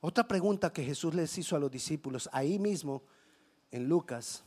Otra 0.00 0.28
pregunta 0.28 0.72
que 0.72 0.84
Jesús 0.84 1.14
les 1.14 1.36
hizo 1.38 1.56
a 1.56 1.58
los 1.58 1.70
discípulos, 1.70 2.28
ahí 2.32 2.58
mismo 2.58 3.02
en 3.70 3.88
Lucas, 3.88 4.44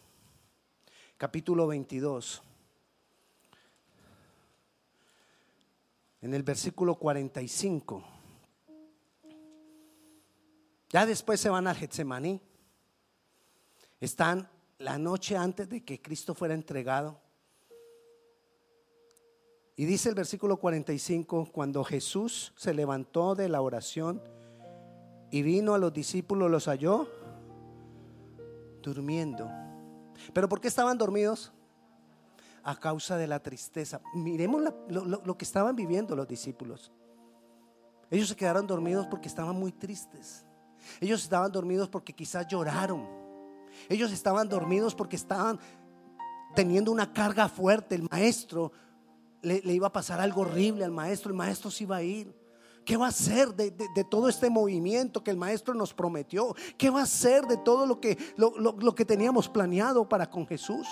capítulo 1.18 1.68
22, 1.68 2.42
en 6.22 6.34
el 6.34 6.44
versículo 6.44 6.96
45. 6.96 8.04
Ya 10.90 11.06
después 11.06 11.40
se 11.40 11.50
van 11.50 11.68
al 11.68 11.76
Getsemaní. 11.76 12.42
Están 14.00 14.50
la 14.80 14.98
noche 14.98 15.38
antes 15.38 15.70
de 15.70 15.84
que 15.84 16.02
Cristo 16.02 16.34
fuera 16.34 16.54
entregado. 16.54 17.20
Y 19.76 19.86
dice 19.86 20.10
el 20.10 20.16
versículo 20.16 20.58
45, 20.58 21.50
cuando 21.54 21.84
Jesús 21.84 22.54
se 22.58 22.74
levantó 22.74 23.36
de 23.36 23.48
la 23.48 23.62
oración 23.62 24.22
y 25.32 25.42
vino 25.42 25.74
a 25.74 25.78
los 25.78 25.94
discípulos, 25.94 26.52
los 26.52 26.66
halló 26.66 27.08
durmiendo. 28.82 29.50
¿Pero 30.34 30.50
por 30.50 30.60
qué 30.60 30.68
estaban 30.68 30.98
dormidos? 30.98 31.54
A 32.64 32.76
causa 32.76 33.18
de 33.18 33.28
la 33.28 33.40
tristeza. 33.42 34.02
Miremos 34.14 34.62
lo, 34.90 35.38
que 35.38 35.46
estaban 35.46 35.76
viviendo 35.76 36.16
los 36.16 36.28
discípulos. 36.28 36.92
Ellos 38.12 38.30
se 38.30 38.36
quedaron 38.36 38.66
dormidos 38.66 39.08
porque 39.08 39.28
estaban 39.28 39.56
muy 39.56 39.72
tristes. 39.72 40.46
Ellos 41.00 41.22
estaban 41.24 41.52
dormidos 41.52 41.90
porque 41.90 42.14
quizás 42.14 42.48
lloraron. 42.48 43.08
Ellos 43.88 44.12
estaban 44.12 44.50
dormidos 44.50 44.96
porque 44.96 45.16
estaban 45.16 45.60
teniendo 46.56 46.92
una 46.92 47.14
carga 47.14 47.48
fuerte. 47.48 47.96
El 47.96 48.08
maestro 48.10 48.72
le, 49.42 49.62
iba 49.74 49.88
a 49.88 49.92
pasar 49.92 50.20
algo 50.20 50.42
horrible 50.42 50.86
al 50.86 50.92
maestro, 50.92 51.32
el 51.32 51.38
maestro 51.38 51.72
se 51.72 51.84
iba 51.84 51.98
a 51.98 52.04
ir. 52.04 52.34
¿Qué 52.86 52.98
va 52.98 53.06
a 53.06 53.10
hacer 53.10 53.54
de, 53.54 53.72
todo 54.10 54.30
este 54.30 54.50
movimiento 54.50 55.24
que 55.24 55.30
el 55.30 55.38
maestro 55.38 55.76
nos 55.76 55.94
prometió? 55.94 56.56
¿Qué 56.78 56.90
va 56.90 57.02
a 57.02 57.04
hacer 57.04 57.46
de 57.46 57.58
todo 57.58 57.86
lo 57.86 58.00
que, 58.00 58.18
lo, 58.36 58.96
que 58.96 59.06
teníamos 59.06 59.48
planeado 59.48 60.10
para 60.10 60.28
con 60.28 60.48
Jesús? 60.48 60.88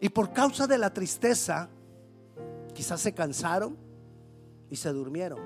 Y 0.00 0.08
por 0.08 0.32
causa 0.32 0.66
de 0.66 0.78
la 0.78 0.92
tristeza, 0.92 1.68
quizás 2.74 3.00
se 3.00 3.14
cansaron 3.14 3.76
y 4.68 4.76
se 4.76 4.90
durmieron. 4.90 5.38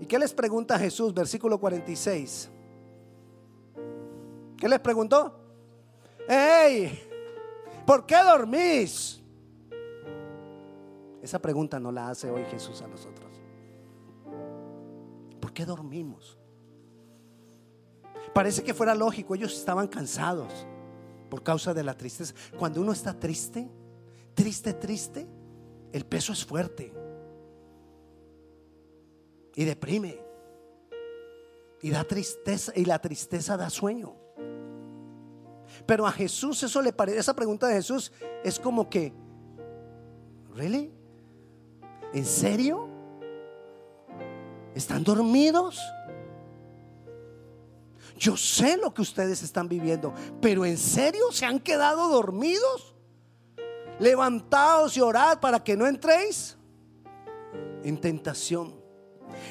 ¿Y 0.00 0.06
qué 0.06 0.18
les 0.18 0.34
pregunta 0.34 0.78
Jesús? 0.78 1.14
Versículo 1.14 1.58
46. 1.58 2.50
¿Qué 4.58 4.68
les 4.68 4.80
preguntó? 4.80 5.40
¡Ey! 6.28 7.00
¿Por 7.86 8.04
qué 8.04 8.16
dormís? 8.22 9.22
Esa 11.22 11.38
pregunta 11.38 11.80
no 11.80 11.90
la 11.90 12.10
hace 12.10 12.30
hoy 12.30 12.44
Jesús 12.44 12.82
a 12.82 12.86
nosotros. 12.86 13.30
¿Por 15.40 15.52
qué 15.52 15.64
dormimos? 15.64 16.38
Parece 18.34 18.62
que 18.62 18.74
fuera 18.74 18.94
lógico, 18.94 19.34
ellos 19.34 19.56
estaban 19.56 19.86
cansados 19.86 20.66
por 21.34 21.42
causa 21.42 21.74
de 21.74 21.82
la 21.82 21.98
tristeza. 21.98 22.32
Cuando 22.56 22.80
uno 22.80 22.92
está 22.92 23.12
triste, 23.18 23.68
triste, 24.34 24.72
triste, 24.72 25.26
el 25.92 26.06
peso 26.06 26.32
es 26.32 26.44
fuerte 26.44 26.92
y 29.56 29.64
deprime 29.64 30.16
y 31.82 31.90
da 31.90 32.04
tristeza 32.04 32.70
y 32.76 32.84
la 32.84 33.00
tristeza 33.00 33.56
da 33.56 33.68
sueño. 33.68 34.14
Pero 35.86 36.06
a 36.06 36.12
Jesús 36.12 36.62
eso 36.62 36.80
le 36.80 36.92
parece, 36.92 37.18
esa 37.18 37.34
pregunta 37.34 37.66
de 37.66 37.74
Jesús 37.74 38.12
es 38.44 38.60
como 38.60 38.88
que, 38.88 39.12
¿really? 40.54 40.92
¿En 42.12 42.24
serio? 42.24 42.88
¿Están 44.72 45.02
dormidos? 45.02 45.80
Yo 48.24 48.38
sé 48.38 48.78
lo 48.78 48.94
que 48.94 49.02
ustedes 49.02 49.42
están 49.42 49.68
viviendo, 49.68 50.14
pero 50.40 50.64
¿en 50.64 50.78
serio 50.78 51.30
se 51.30 51.44
han 51.44 51.60
quedado 51.60 52.08
dormidos? 52.08 52.94
Levantaos 53.98 54.96
y 54.96 55.02
orad 55.02 55.40
para 55.40 55.62
que 55.62 55.76
no 55.76 55.86
entréis 55.86 56.56
en 57.82 58.00
tentación. 58.00 58.80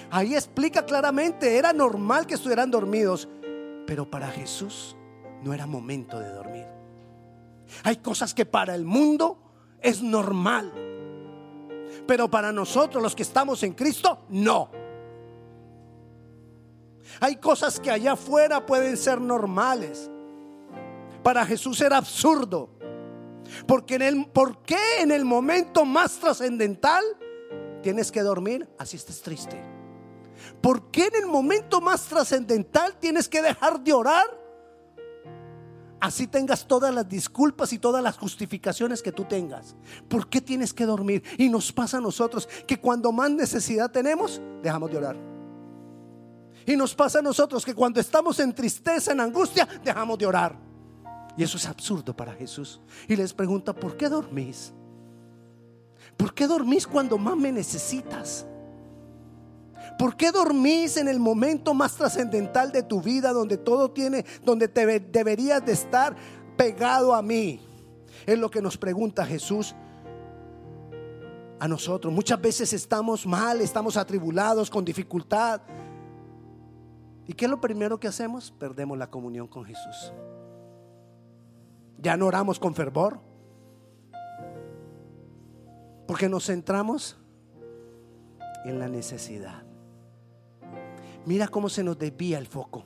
Ahí 0.10 0.34
explica 0.34 0.84
claramente, 0.88 1.56
era 1.56 1.72
normal 1.72 2.26
que 2.26 2.34
estuvieran 2.34 2.72
dormidos, 2.72 3.30
pero 3.86 4.10
para 4.10 4.32
Jesús 4.32 4.98
no 5.44 5.54
era 5.54 5.68
momento 5.68 6.20
de 6.20 6.30
dormir. 6.30 6.66
Hay 7.84 7.98
cosas 7.98 8.34
que 8.34 8.48
para 8.48 8.74
el 8.74 8.86
mundo 8.86 9.38
es 9.82 10.02
normal. 10.02 10.74
Pero 12.08 12.28
para 12.28 12.52
nosotros 12.52 13.04
los 13.04 13.14
que 13.14 13.22
estamos 13.22 13.62
en 13.62 13.74
Cristo, 13.74 14.26
no. 14.30 14.72
Hay 17.20 17.38
cosas 17.38 17.80
que 17.80 17.92
allá 17.92 18.14
afuera 18.14 18.66
pueden 18.66 18.98
ser 18.98 19.20
normales. 19.20 20.10
Para 21.22 21.46
Jesús 21.46 21.80
era 21.82 21.98
absurdo. 21.98 22.70
Porque 23.68 23.96
en 23.96 24.02
el, 24.02 24.26
¿Por 24.28 24.64
qué 24.64 25.02
en 25.02 25.12
el 25.12 25.26
momento 25.26 25.86
más 25.86 26.14
trascendental 26.20 27.04
tienes 27.82 28.12
que 28.12 28.22
dormir 28.22 28.68
así 28.78 28.98
estés 28.98 29.22
triste? 29.22 29.62
¿Por 30.62 30.92
qué 30.92 31.06
en 31.06 31.16
el 31.16 31.26
momento 31.28 31.80
más 31.82 32.04
trascendental 32.04 32.98
tienes 33.00 33.30
que 33.30 33.42
dejar 33.42 33.82
de 33.82 33.94
orar 33.94 34.44
así 36.04 36.28
tengas 36.28 36.68
todas 36.68 36.94
las 36.94 37.08
disculpas 37.08 37.72
y 37.72 37.80
todas 37.80 38.04
las 38.04 38.18
justificaciones 38.18 39.02
que 39.02 39.14
tú 39.14 39.24
tengas. 39.24 39.74
¿Por 40.10 40.28
qué 40.28 40.42
tienes 40.42 40.74
que 40.74 40.86
dormir? 40.86 41.24
Y 41.38 41.48
nos 41.48 41.72
pasa 41.72 42.00
a 42.00 42.02
nosotros 42.02 42.50
que 42.68 42.78
cuando 42.78 43.14
más 43.14 43.32
necesidad 43.32 43.90
tenemos, 43.90 44.42
dejamos 44.62 44.92
de 44.92 44.98
orar. 44.98 45.33
Y 46.66 46.76
nos 46.76 46.96
pasa 46.96 47.20
a 47.20 47.22
nosotros 47.22 47.66
que 47.66 47.74
cuando 47.74 48.00
estamos 48.00 48.40
en 48.40 48.54
tristeza, 48.54 49.12
en 49.12 49.20
angustia, 49.20 49.68
dejamos 49.84 50.18
de 50.18 50.26
orar. 50.26 50.56
Y 51.36 51.44
eso 51.44 51.58
es 51.58 51.66
absurdo 51.66 52.16
para 52.16 52.34
Jesús. 52.34 52.80
Y 53.08 53.16
les 53.16 53.34
pregunta, 53.34 53.74
¿por 53.74 53.98
qué 53.98 54.08
dormís? 54.08 54.74
¿Por 56.16 56.34
qué 56.34 56.48
dormís 56.48 56.86
cuando 56.86 57.18
más 57.18 57.36
me 57.36 57.52
necesitas? 57.52 58.46
¿Por 59.98 60.16
qué 60.16 60.32
dormís 60.32 60.98
en 60.98 61.08
el 61.08 61.20
momento 61.20 61.74
más 61.74 61.96
trascendental 61.96 62.72
de 62.72 62.84
tu 62.84 63.02
vida 63.02 63.32
donde 63.32 63.58
todo 63.58 63.92
tiene, 63.92 64.26
donde 64.44 64.68
te 64.68 65.00
deberías 65.00 65.66
de 65.66 65.74
estar 65.74 66.16
pegado 66.56 67.14
a 67.14 67.22
mí? 67.22 67.60
Es 68.26 68.38
lo 68.38 68.50
que 68.50 68.62
nos 68.62 68.78
pregunta 68.78 69.26
Jesús 69.26 69.76
a 71.60 71.68
nosotros. 71.68 72.14
Muchas 72.14 72.42
veces 72.42 72.74
estamos 72.74 73.26
mal, 73.26 73.62
estamos 73.62 73.98
atribulados, 73.98 74.70
con 74.70 74.86
dificultad. 74.86 75.62
¿Y 77.28 77.34
qué 77.34 77.46
es 77.46 77.52
lo 77.52 77.62
primero 77.62 78.00
que 78.00 78.08
hacemos? 78.08 78.52
Perdemos 78.52 78.98
la 78.98 79.10
comunión 79.10 79.48
con 79.48 79.64
Jesús. 79.64 80.14
Ya 81.98 82.18
no 82.18 82.28
oramos 82.28 82.60
con 82.60 82.76
fervor. 82.76 83.20
Porque 86.06 86.28
nos 86.28 86.46
centramos 86.46 87.18
en 88.66 88.78
la 88.78 88.90
necesidad. 88.90 89.64
Mira 91.26 91.48
cómo 91.48 91.70
se 91.70 91.84
nos 91.84 91.98
desvía 91.98 92.38
el 92.38 92.48
foco. 92.48 92.86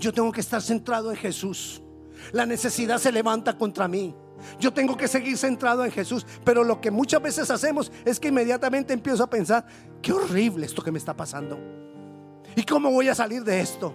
Yo 0.00 0.12
tengo 0.12 0.32
que 0.32 0.40
estar 0.40 0.60
centrado 0.60 1.10
en 1.10 1.16
Jesús. 1.16 1.80
La 2.32 2.46
necesidad 2.46 2.98
se 2.98 3.12
levanta 3.12 3.56
contra 3.56 3.86
mí. 3.86 4.14
Yo 4.58 4.72
tengo 4.72 4.96
que 4.96 5.06
seguir 5.06 5.38
centrado 5.38 5.84
en 5.84 5.92
Jesús. 5.92 6.26
Pero 6.44 6.64
lo 6.64 6.80
que 6.80 6.90
muchas 6.90 7.22
veces 7.22 7.48
hacemos 7.48 7.92
es 8.04 8.18
que 8.18 8.28
inmediatamente 8.28 8.92
empiezo 8.92 9.22
a 9.22 9.30
pensar, 9.30 9.64
qué 10.02 10.12
horrible 10.12 10.66
esto 10.66 10.82
que 10.82 10.90
me 10.90 10.98
está 10.98 11.16
pasando. 11.16 11.85
¿Y 12.56 12.64
cómo 12.64 12.90
voy 12.90 13.08
a 13.08 13.14
salir 13.14 13.44
de 13.44 13.60
esto? 13.60 13.94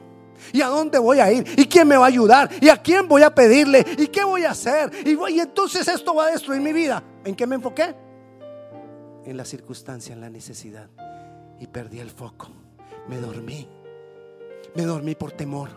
¿Y 0.54 0.62
a 0.62 0.68
dónde 0.68 1.00
voy 1.00 1.20
a 1.20 1.32
ir? 1.32 1.46
¿Y 1.58 1.66
quién 1.66 1.88
me 1.88 1.98
va 1.98 2.06
a 2.06 2.08
ayudar? 2.08 2.50
¿Y 2.62 2.70
a 2.70 2.78
quién 2.78 3.08
voy 3.08 3.24
a 3.24 3.34
pedirle? 3.34 3.86
¿Y 3.98 4.08
qué 4.08 4.24
voy 4.24 4.46
a 4.46 4.52
hacer? 4.52 4.92
Y, 5.06 5.18
y 5.34 5.40
entonces 5.40 5.88
esto 5.88 6.16
va 6.16 6.28
a 6.28 6.32
destruir 6.32 6.62
mi 6.62 6.72
vida. 6.72 7.04
¿En 7.26 7.36
qué 7.36 7.46
me 7.46 7.56
enfoqué? 7.56 7.96
En 9.26 9.38
la 9.38 9.46
circunstancia, 9.46 10.14
en 10.14 10.22
la 10.22 10.30
necesidad. 10.30 10.90
Y 11.60 11.68
perdí 11.68 12.00
el 12.00 12.10
foco. 12.10 12.50
Me 13.08 13.18
dormí. 13.18 13.68
Me 14.76 14.84
dormí 14.84 15.16
por 15.16 15.32
temor. 15.32 15.70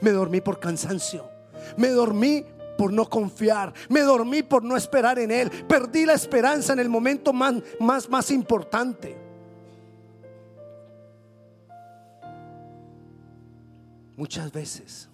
Me 0.00 0.10
dormí 0.10 0.40
por 0.40 0.58
cansancio. 0.58 1.28
Me 1.76 1.88
dormí 1.88 2.44
por 2.76 2.92
no 2.92 3.08
confiar. 3.08 3.72
Me 3.88 4.00
dormí 4.00 4.42
por 4.42 4.64
no 4.64 4.76
esperar 4.76 5.18
en 5.18 5.30
Él. 5.30 5.50
Perdí 5.68 6.06
la 6.06 6.14
esperanza 6.14 6.72
en 6.72 6.80
el 6.80 6.88
momento 6.88 7.32
más, 7.32 7.56
más, 7.80 8.08
más 8.08 8.30
importante. 8.30 9.27
Muchas 14.18 14.50
veces 14.50 15.08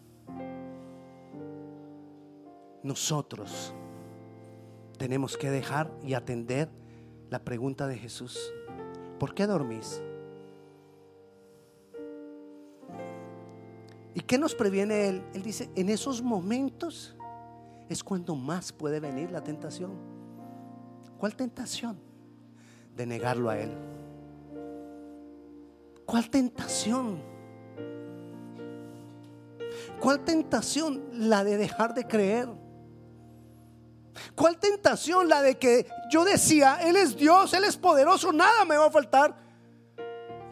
nosotros 2.83 3.75
tenemos 4.97 5.37
que 5.37 5.51
dejar 5.51 5.93
y 6.03 6.14
atender 6.14 6.71
la 7.29 7.38
pregunta 7.45 7.87
de 7.87 7.99
Jesús. 7.99 8.51
¿Por 9.19 9.35
qué 9.35 9.47
dormís? 9.47 10.03
¿Y 14.14 14.21
qué 14.23 14.38
nos 14.38 14.55
previene 14.55 15.07
Él? 15.09 15.23
Él 15.35 15.43
dice, 15.43 15.69
en 15.75 15.90
esos 15.90 16.23
momentos 16.23 17.14
es 17.90 18.03
cuando 18.03 18.35
más 18.35 18.73
puede 18.73 19.01
venir 19.01 19.31
la 19.31 19.45
tentación. 19.45 19.93
¿Cuál 21.19 21.37
tentación? 21.37 21.99
De 22.97 23.05
negarlo 23.05 23.51
a 23.51 23.59
Él. 23.59 23.71
¿Cuál 26.07 26.31
tentación? 26.31 27.34
¿Cuál 30.05 30.23
tentación? 30.23 31.03
La 31.14 31.45
de 31.45 31.57
dejar 31.57 31.95
de 31.95 32.07
creer. 32.07 32.47
¿Cuál 34.35 34.59
tentación? 34.59 35.31
La 35.31 35.40
de 35.40 35.57
que 35.57 35.87
yo 36.11 36.27
decía, 36.27 36.77
Él 36.83 36.97
es 36.97 37.17
Dios, 37.17 37.55
Él 37.55 37.64
es 37.64 37.79
poderoso, 37.79 38.31
nada 38.31 38.67
me 38.67 38.77
va 38.77 38.88
a 38.88 38.90
faltar. 38.90 39.35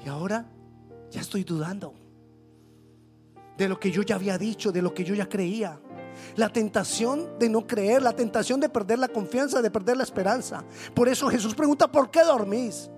Y 0.02 0.08
ahora 0.08 0.46
ya 1.10 1.20
estoy 1.20 1.44
dudando 1.44 1.92
de 3.58 3.68
lo 3.68 3.78
que 3.78 3.90
yo 3.90 4.00
ya 4.00 4.14
había 4.14 4.38
dicho, 4.38 4.72
de 4.72 4.80
lo 4.80 4.94
que 4.94 5.04
yo 5.04 5.14
ya 5.14 5.28
creía. 5.28 5.78
La 6.36 6.48
tentación 6.48 7.38
de 7.38 7.50
no 7.50 7.66
creer, 7.66 8.00
la 8.00 8.16
tentación 8.16 8.58
de 8.58 8.70
perder 8.70 9.00
la 9.00 9.08
confianza, 9.08 9.60
de 9.60 9.70
perder 9.70 9.98
la 9.98 10.04
esperanza. 10.04 10.64
Por 10.94 11.10
eso 11.10 11.28
Jesús 11.28 11.54
pregunta, 11.54 11.92
¿por 11.92 12.10
qué 12.10 12.22
dormís? 12.22 12.90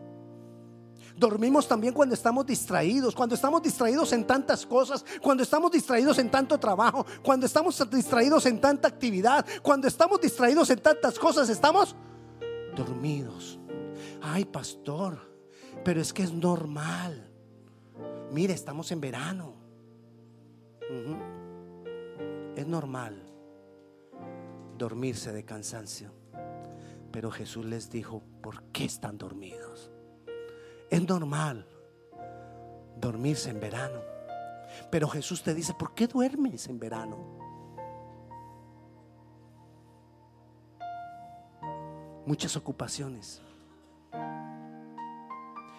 Dormimos 1.17 1.69
también 1.69 1.95
cuando 1.95 2.15
estamos 2.15 2.45
distraídos, 2.45 3.15
cuando 3.15 3.37
estamos 3.37 3.63
distraídos 3.63 4.13
en 4.13 4.27
tantas 4.27 4.67
cosas, 4.67 5.05
cuando 5.23 5.45
estamos 5.45 5.71
distraídos 5.71 6.19
en 6.19 6.29
tanto 6.29 6.59
trabajo, 6.59 7.07
cuando 7.23 7.47
estamos 7.47 7.81
distraídos 7.91 8.47
en 8.47 8.61
tanta 8.61 8.89
actividad, 8.89 9.47
cuando 9.63 9.87
estamos 9.87 10.21
distraídos 10.21 10.71
en 10.71 10.81
tantas 10.81 11.19
cosas, 11.19 11.49
estamos 11.49 11.95
dormidos. 12.77 13.61
Ay, 14.21 14.45
pastor, 14.45 15.19
pero 15.85 16.01
es 16.01 16.13
que 16.13 16.25
es 16.25 16.33
normal. 16.33 17.31
Mire, 18.33 18.53
estamos 18.53 18.91
en 18.91 19.01
verano. 19.01 19.55
Es 22.57 22.67
normal 22.67 23.23
dormirse 24.77 25.33
de 25.33 25.45
cansancio. 25.45 26.11
Pero 27.13 27.31
Jesús 27.31 27.65
les 27.65 27.91
dijo, 27.91 28.25
¿por 28.43 28.65
qué 28.73 28.85
están 28.85 29.17
dormidos? 29.17 29.93
Es 30.95 31.09
normal 31.09 31.67
dormirse 33.01 33.51
en 33.51 33.59
verano. 33.59 33.99
Pero 34.93 35.09
Jesús 35.09 35.43
te 35.43 35.53
dice, 35.53 35.75
¿por 35.75 35.93
qué 35.93 36.07
duermes 36.07 36.69
en 36.69 36.79
verano? 36.79 37.17
Muchas 42.25 42.57
ocupaciones. 42.57 43.43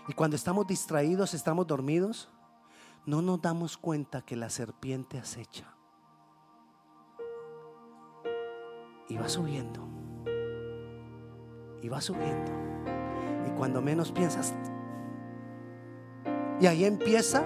Y 0.10 0.14
cuando 0.16 0.36
estamos 0.36 0.68
distraídos, 0.68 1.34
estamos 1.34 1.66
dormidos, 1.66 2.28
no 3.06 3.22
nos 3.22 3.42
damos 3.42 3.78
cuenta 3.78 4.22
que 4.22 4.36
la 4.36 4.50
serpiente 4.50 5.18
acecha. 5.18 5.74
Y 9.08 9.16
va 9.16 9.30
subiendo. 9.30 9.80
Y 11.82 11.88
va 11.88 12.02
subiendo. 12.02 12.52
Y 13.48 13.52
cuando 13.52 13.82
menos 13.82 14.12
piensas, 14.12 14.54
y 16.60 16.68
ahí 16.68 16.86
empieza 16.86 17.44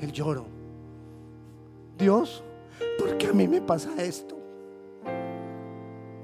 el 0.00 0.12
lloro. 0.12 0.46
Dios, 1.98 2.42
¿por 2.98 3.16
qué 3.18 3.28
a 3.28 3.32
mí 3.32 3.46
me 3.46 3.60
pasa 3.60 3.90
esto? 4.02 4.36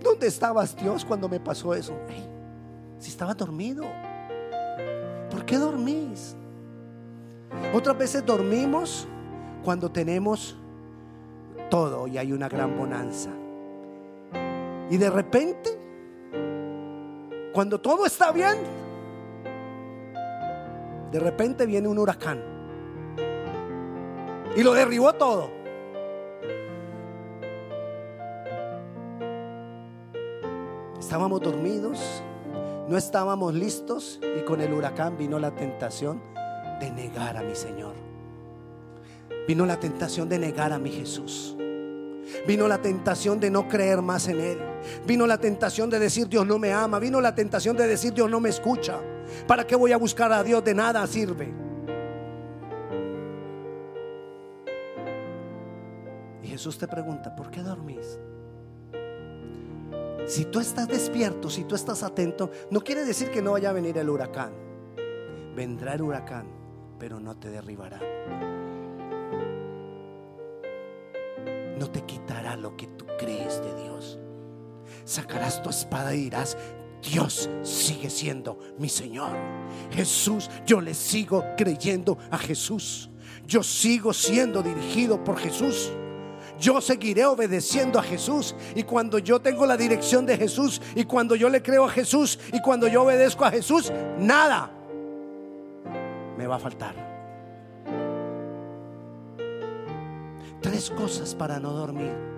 ¿Dónde 0.03 0.27
estabas 0.27 0.77
Dios 0.77 1.05
cuando 1.05 1.29
me 1.29 1.41
pasó 1.41 1.75
eso? 1.75 1.95
si 2.99 3.11
estaba 3.11 3.35
dormido, 3.35 3.85
¿por 5.31 5.45
qué 5.45 5.59
dormís? 5.59 6.35
Otras 7.75 7.99
veces 7.99 8.25
dormimos 8.25 9.07
cuando 9.63 9.91
tenemos 9.91 10.57
todo 11.69 12.07
y 12.07 12.17
hay 12.19 12.33
una 12.33 12.49
gran 12.49 12.77
bonanza. 12.77 13.31
Y 14.89 14.97
de 14.97 15.11
repente, 15.11 15.79
cuando 17.53 17.81
todo 17.81 18.07
está 18.07 18.33
bien, 18.33 18.57
de 21.11 21.21
repente 21.21 21.67
viene 21.67 21.89
un 21.89 21.99
huracán 21.99 22.43
y 24.57 24.63
lo 24.63 24.73
derribó 24.73 25.13
todo. 25.13 25.51
Estábamos 30.99 31.41
dormidos, 31.41 32.23
no 32.89 32.97
estábamos 32.97 33.55
listos 33.55 34.19
y 34.37 34.45
con 34.45 34.61
el 34.61 34.73
huracán 34.73 35.17
vino 35.17 35.39
la 35.39 35.55
tentación 35.55 36.21
de 36.81 36.91
negar 36.91 37.37
a 37.37 37.43
mi 37.43 37.55
Señor. 37.55 37.95
Vino 39.47 39.67
la 39.67 39.79
tentación 39.79 40.29
de 40.29 40.39
negar 40.39 40.73
a 40.73 40.79
mi 40.79 40.91
Jesús. 40.91 41.57
Vino 42.47 42.67
la 42.67 42.79
tentación 42.79 43.39
de 43.39 43.51
no 43.51 43.69
creer 43.69 44.03
más 44.03 44.27
en 44.29 44.41
Él. 44.41 44.59
Vino 45.07 45.27
la 45.27 45.39
tentación 45.39 45.89
de 45.91 45.99
decir 45.99 46.29
Dios 46.29 46.47
no 46.47 46.59
me 46.59 46.73
ama. 46.73 46.99
Vino 46.99 47.21
la 47.21 47.35
tentación 47.35 47.77
de 47.77 47.87
decir 47.87 48.13
Dios 48.13 48.29
no 48.29 48.41
me 48.41 48.49
escucha. 48.49 49.01
¿Para 49.47 49.67
qué 49.67 49.77
voy 49.77 49.93
a 49.93 49.97
buscar 49.97 50.33
a 50.33 50.43
Dios? 50.43 50.63
De 50.65 50.75
nada 50.75 51.07
sirve. 51.07 51.53
Y 56.43 56.49
Jesús 56.49 56.79
te 56.79 56.87
pregunta, 56.87 57.35
¿por 57.35 57.51
qué 57.51 57.63
dormís? 57.63 58.19
Si 60.27 60.45
tú 60.47 60.59
estás 60.59 60.89
despierto, 60.89 61.49
si 61.49 61.65
tú 61.65 61.77
estás 61.77 62.03
atento, 62.03 62.51
no 62.71 62.81
quiere 62.81 63.05
decir 63.05 63.31
que 63.31 63.41
no 63.41 63.53
vaya 63.53 63.71
a 63.71 63.73
venir 63.73 63.97
el 63.97 64.11
huracán. 64.11 64.53
Vendrá 65.55 65.95
el 65.95 66.03
huracán, 66.03 66.47
pero 66.99 67.21
no 67.21 67.37
te 67.37 67.51
derribará. 67.51 68.01
No 71.79 71.91
te 71.91 72.03
quitará 72.03 72.57
lo 72.57 72.77
que 72.77 72.89
tú 72.89 73.07
crees 73.19 73.63
de 73.63 73.83
Dios. 73.83 74.19
Sacarás 75.05 75.63
tu 75.63 75.71
espada 75.71 76.15
y 76.15 76.23
dirás, 76.23 76.57
Dios 77.03 77.49
sigue 77.63 78.11
siendo 78.11 78.59
mi 78.79 78.89
Señor. 78.89 79.31
Jesús, 79.91 80.51
yo 80.67 80.81
le 80.81 80.95
sigo 80.95 81.45
creyendo 81.57 82.19
a 82.31 82.39
Jesús. 82.39 83.11
Yo 83.47 83.63
sigo 83.63 84.13
siendo 84.13 84.63
dirigido 84.63 85.23
por 85.23 85.39
Jesús. 85.39 85.93
Yo 86.59 86.81
seguiré 86.81 87.25
obedeciendo 87.27 87.99
a 87.99 88.03
Jesús. 88.03 88.55
Y 88.75 88.83
cuando 88.83 89.19
yo 89.19 89.41
tengo 89.41 89.67
la 89.67 89.77
dirección 89.77 90.27
de 90.27 90.37
Jesús, 90.37 90.81
y 90.95 91.05
cuando 91.05 91.37
yo 91.37 91.49
le 91.49 91.63
creo 91.63 91.85
a 91.85 91.91
Jesús, 91.91 92.39
y 92.53 92.61
cuando 92.61 92.89
yo 92.89 93.03
obedezco 93.03 93.45
a 93.45 93.51
Jesús, 93.51 93.93
nada 94.19 94.71
me 96.37 96.47
va 96.47 96.57
a 96.57 96.59
faltar. 96.59 96.95
Tres 100.61 100.91
cosas 100.91 101.35
para 101.35 101.61
no 101.61 101.73
dormir 101.73 102.36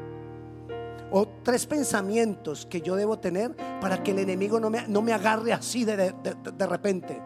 tres 1.49 1.65
pensamientos 1.65 2.67
que 2.67 2.83
yo 2.83 2.95
debo 2.95 3.19
tener 3.19 3.57
para 3.81 4.03
que 4.03 4.11
el 4.11 4.19
enemigo 4.19 4.61
no 4.61 4.69
me, 4.69 4.87
no 4.87 5.01
me 5.01 5.15
agarre 5.15 5.55
así 5.55 5.83
de, 5.83 5.97
de, 5.97 6.67
repente. 6.67 7.23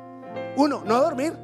Uno, 0.56 0.84
no 0.86 1.00
dormir. 1.00 1.36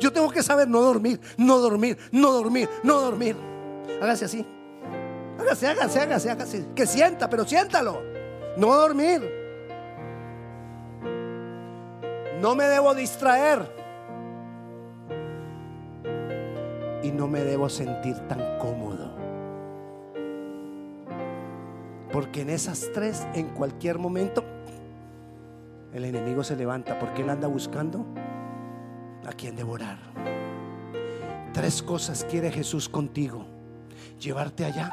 Yo 0.00 0.10
tengo 0.10 0.30
que 0.30 0.42
saber 0.42 0.66
no 0.66 0.80
dormir, 0.80 1.20
no 1.36 1.58
dormir, 1.58 1.98
no 2.12 2.32
dormir, 2.32 2.70
no 2.82 3.02
dormir. 3.02 3.36
Hágase 4.00 4.24
así. 4.24 4.46
Hágase, 5.38 5.66
hágase, 5.66 6.00
hágase, 6.00 6.30
hágase. 6.30 6.68
Que 6.74 6.86
sienta, 6.86 7.28
pero 7.28 7.44
siéntalo. 7.44 8.00
No 8.56 8.74
dormir. 8.74 9.20
No 12.40 12.54
me 12.54 12.64
debo 12.64 12.94
distraer. 12.94 13.70
Y 17.02 17.10
no 17.10 17.28
me 17.28 17.44
debo 17.44 17.68
sentir 17.68 18.16
tan 18.26 18.58
cómodo. 18.58 18.75
Porque 22.12 22.42
en 22.42 22.50
esas 22.50 22.88
tres, 22.94 23.26
en 23.34 23.48
cualquier 23.48 23.98
momento, 23.98 24.44
el 25.92 26.04
enemigo 26.04 26.44
se 26.44 26.56
levanta 26.56 26.98
porque 26.98 27.22
él 27.22 27.30
anda 27.30 27.48
buscando 27.48 28.06
a 29.26 29.32
quien 29.32 29.56
devorar. 29.56 29.98
Tres 31.52 31.82
cosas 31.82 32.26
quiere 32.28 32.50
Jesús 32.50 32.88
contigo. 32.88 33.46
Llevarte 34.20 34.64
allá. 34.64 34.92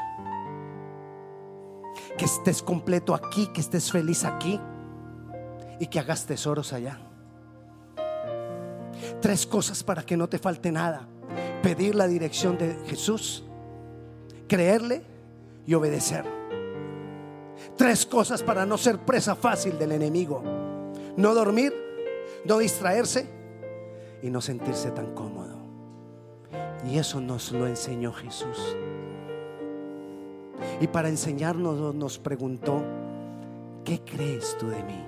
Que 2.17 2.25
estés 2.25 2.63
completo 2.63 3.13
aquí, 3.13 3.47
que 3.53 3.61
estés 3.61 3.91
feliz 3.91 4.23
aquí 4.23 4.59
y 5.79 5.87
que 5.87 5.99
hagas 5.99 6.25
tesoros 6.25 6.73
allá. 6.73 6.99
Tres 9.21 9.45
cosas 9.45 9.83
para 9.83 10.03
que 10.03 10.15
no 10.15 10.29
te 10.29 10.39
falte 10.39 10.71
nada. 10.71 11.07
Pedir 11.61 11.95
la 11.95 12.07
dirección 12.07 12.57
de 12.57 12.77
Jesús, 12.85 13.43
creerle 14.47 15.03
y 15.65 15.73
obedecer. 15.73 16.42
Tres 17.77 18.05
cosas 18.05 18.43
para 18.43 18.65
no 18.65 18.77
ser 18.77 18.99
presa 18.99 19.35
fácil 19.35 19.77
del 19.79 19.93
enemigo. 19.93 20.43
No 21.17 21.33
dormir, 21.33 21.73
no 22.45 22.57
distraerse 22.57 23.27
y 24.21 24.29
no 24.29 24.41
sentirse 24.41 24.91
tan 24.91 25.13
cómodo. 25.13 25.57
Y 26.89 26.97
eso 26.97 27.19
nos 27.19 27.51
lo 27.51 27.67
enseñó 27.67 28.13
Jesús. 28.13 28.77
Y 30.79 30.87
para 30.87 31.09
enseñarnos 31.09 31.95
nos 31.95 32.19
preguntó, 32.19 32.83
¿qué 33.83 34.01
crees 34.01 34.57
tú 34.57 34.69
de 34.69 34.83
mí? 34.83 35.03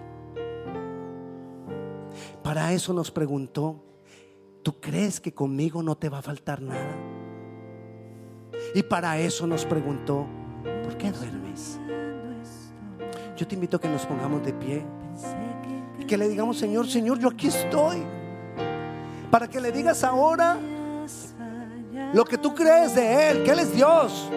Para 2.43 2.73
eso 2.73 2.93
nos 2.93 3.11
preguntó, 3.11 3.83
¿tú 4.63 4.79
crees 4.79 5.19
que 5.19 5.33
conmigo 5.33 5.81
no 5.83 5.97
te 5.97 6.09
va 6.09 6.19
a 6.19 6.21
faltar 6.21 6.61
nada? 6.61 6.95
Y 8.73 8.83
para 8.83 9.19
eso 9.19 9.47
nos 9.47 9.65
preguntó, 9.65 10.25
¿por 10.83 10.97
qué 10.97 11.11
duermes? 11.11 11.79
Yo 13.35 13.45
te 13.45 13.55
invito 13.55 13.77
a 13.77 13.81
que 13.81 13.89
nos 13.89 14.05
pongamos 14.05 14.45
de 14.45 14.53
pie 14.53 14.85
y 15.99 16.05
que 16.05 16.17
le 16.17 16.29
digamos, 16.29 16.57
Señor, 16.57 16.87
Señor, 16.87 17.19
yo 17.19 17.29
aquí 17.29 17.47
estoy. 17.47 18.03
Para 19.29 19.47
que 19.49 19.59
le 19.59 19.71
digas 19.71 20.03
ahora 20.03 20.57
lo 22.13 22.23
que 22.23 22.37
tú 22.37 22.55
crees 22.55 22.95
de 22.95 23.29
Él, 23.29 23.43
que 23.43 23.51
Él 23.51 23.59
es 23.59 23.75
Dios. 23.75 24.29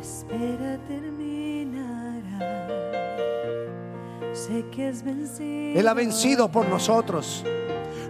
Espera 0.00 0.78
terminará. 0.88 2.38
Sé 4.32 4.64
que 4.70 4.88
es 4.88 5.02
vencido. 5.02 5.78
Él 5.80 5.88
ha 5.88 5.94
vencido 5.94 6.50
por 6.50 6.66
nosotros. 6.66 7.44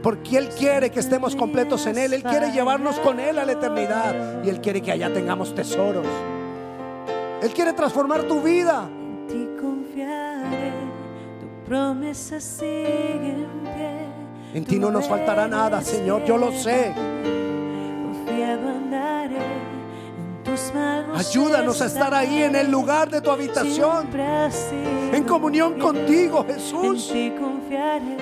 Porque 0.00 0.38
Él 0.38 0.50
quiere 0.50 0.90
que 0.90 1.00
estemos 1.00 1.35
completos 1.35 1.87
en 1.87 1.98
Él. 1.98 2.12
Él 2.12 2.22
quiere 2.22 2.52
llevarnos 2.52 3.00
con 3.00 3.18
Él 3.18 3.38
a 3.40 3.44
la 3.44 3.52
eternidad. 3.52 4.44
Y 4.44 4.48
Él 4.48 4.61
quiere 4.61 4.80
que 4.80 4.92
allá 4.92 5.12
tengamos 5.12 5.54
tesoros. 5.54 6.07
Él 7.44 7.52
quiere 7.52 7.74
transformar 7.74 8.22
tu 8.22 8.40
vida. 8.40 8.88
En 8.88 9.26
ti 9.26 9.46
confiaré. 9.61 10.72
Tu 11.38 11.68
promesa 11.68 12.40
sigue 12.40 13.33
en 13.33 13.61
pie. 13.64 14.54
En 14.54 14.64
ti 14.64 14.78
no 14.78 14.90
nos 14.90 15.07
faltará 15.07 15.46
nada, 15.46 15.83
Señor. 15.83 16.24
Yo 16.24 16.38
lo 16.38 16.50
sé. 16.52 16.94
Confiado 18.02 18.66
andaré. 18.70 19.37
En 19.37 20.42
tus 20.42 20.72
manos 20.72 21.18
Ayúdanos 21.18 21.83
a 21.83 21.85
estar 21.85 22.14
ahí 22.14 22.44
en 22.44 22.57
el 22.57 22.70
lugar 22.70 23.11
de 23.11 23.20
tu 23.20 23.30
habitación. 23.30 24.09
En 25.12 25.24
comunión 25.24 25.78
contigo, 25.78 26.46
En 26.48 26.54
Jesús. 26.54 27.11
ti 27.12 27.30
confiaré. 27.38 28.16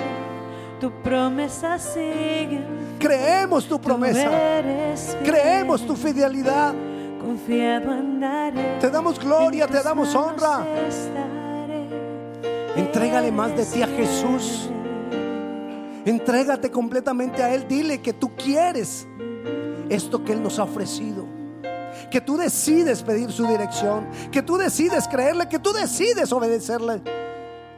Tu 0.80 0.90
promesa 1.00 1.78
sigue. 1.78 2.56
en 2.56 2.96
pie. 2.98 3.08
Creemos 3.08 3.68
tu 3.68 3.80
promesa. 3.80 4.28
Creemos 5.22 5.87
tu 5.87 5.94
fidelidad. 5.94 6.74
Confiado 7.24 7.92
andaré. 7.92 8.78
Te 8.80 8.90
damos 8.90 9.18
gloria, 9.18 9.66
te 9.66 9.82
damos 9.82 10.14
honra. 10.14 10.66
Entrégale 12.76 13.30
más 13.30 13.56
de 13.56 13.64
ti 13.64 13.82
a 13.82 13.87
Jesús. 13.87 14.68
Entrégate 16.04 16.70
completamente 16.70 17.42
a 17.42 17.54
Él. 17.54 17.66
Dile 17.68 18.00
que 18.00 18.12
tú 18.12 18.35
quieres 18.35 19.06
esto 19.88 20.24
que 20.24 20.32
Él 20.32 20.42
nos 20.42 20.58
ha 20.58 20.64
ofrecido. 20.64 21.26
Que 22.11 22.20
tú 22.20 22.37
decides 22.37 23.02
pedir 23.02 23.30
su 23.30 23.46
dirección. 23.46 24.08
Que 24.30 24.42
tú 24.42 24.56
decides 24.56 25.06
creerle. 25.06 25.48
Que 25.48 25.58
tú 25.58 25.72
decides 25.72 26.32
obedecerle. 26.32 27.02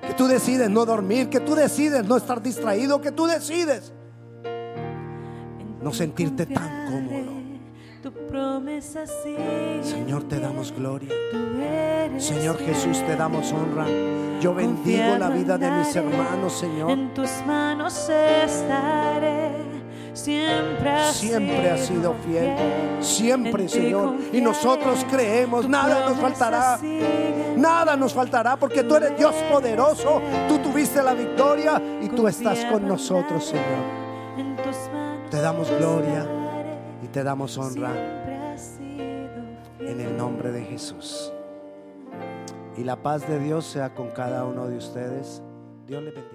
Que 0.06 0.14
tú 0.16 0.26
decides 0.26 0.70
no 0.70 0.86
dormir. 0.86 1.28
Que 1.28 1.40
tú 1.40 1.54
decides 1.54 2.04
no 2.04 2.16
estar 2.16 2.42
distraído. 2.42 3.00
Que 3.00 3.12
tú 3.12 3.26
decides 3.26 3.92
no 5.82 5.92
sentirte 5.92 6.46
tan 6.46 6.86
cómodo. 6.86 7.43
Tu 8.04 8.12
promesa. 8.12 9.06
Señor, 9.06 10.24
te 10.24 10.38
damos 10.38 10.74
gloria. 10.76 11.08
Señor. 12.18 12.58
Jesús, 12.58 12.98
te 13.06 13.16
damos 13.16 13.50
honra. 13.50 13.86
Yo 14.42 14.54
bendigo 14.54 15.16
la 15.18 15.30
vida 15.30 15.56
de 15.56 15.70
mis 15.70 15.96
hermanos, 15.96 16.52
Señor. 16.52 16.90
En 16.90 17.14
tus 17.14 17.30
manos 17.46 17.94
estaré. 18.10 19.52
Siempre 20.12 20.90
has 20.90 21.16
Siempre 21.16 21.70
has 21.70 21.86
sido 21.86 22.14
fiel. 22.28 22.54
Siempre, 23.00 23.70
Señor. 23.70 24.16
Y 24.34 24.42
nosotros 24.42 25.06
creemos, 25.10 25.66
nada 25.66 26.06
nos 26.06 26.18
faltará. 26.18 26.78
Nada 27.56 27.96
nos 27.96 28.12
faltará 28.12 28.56
porque 28.56 28.82
tú 28.82 28.96
eres 28.96 29.16
Dios 29.16 29.34
poderoso. 29.50 30.20
Tú 30.46 30.58
tuviste 30.58 31.02
la 31.02 31.14
victoria 31.14 31.80
y 32.02 32.10
tú 32.10 32.28
estás 32.28 32.66
con 32.66 32.86
nosotros. 32.86 33.46
Señor. 33.46 34.04
Te 35.30 35.40
damos 35.40 35.70
gloria 35.70 36.33
te 37.14 37.22
damos 37.22 37.56
honra 37.58 37.94
en 39.78 40.00
el 40.00 40.16
nombre 40.16 40.50
de 40.50 40.64
Jesús. 40.64 41.32
Y 42.76 42.82
la 42.82 43.00
paz 43.04 43.28
de 43.28 43.38
Dios 43.38 43.64
sea 43.64 43.94
con 43.94 44.10
cada 44.10 44.44
uno 44.44 44.66
de 44.66 44.76
ustedes. 44.76 45.40
Dios 45.86 46.02
les 46.02 46.12
bendiga. 46.12 46.33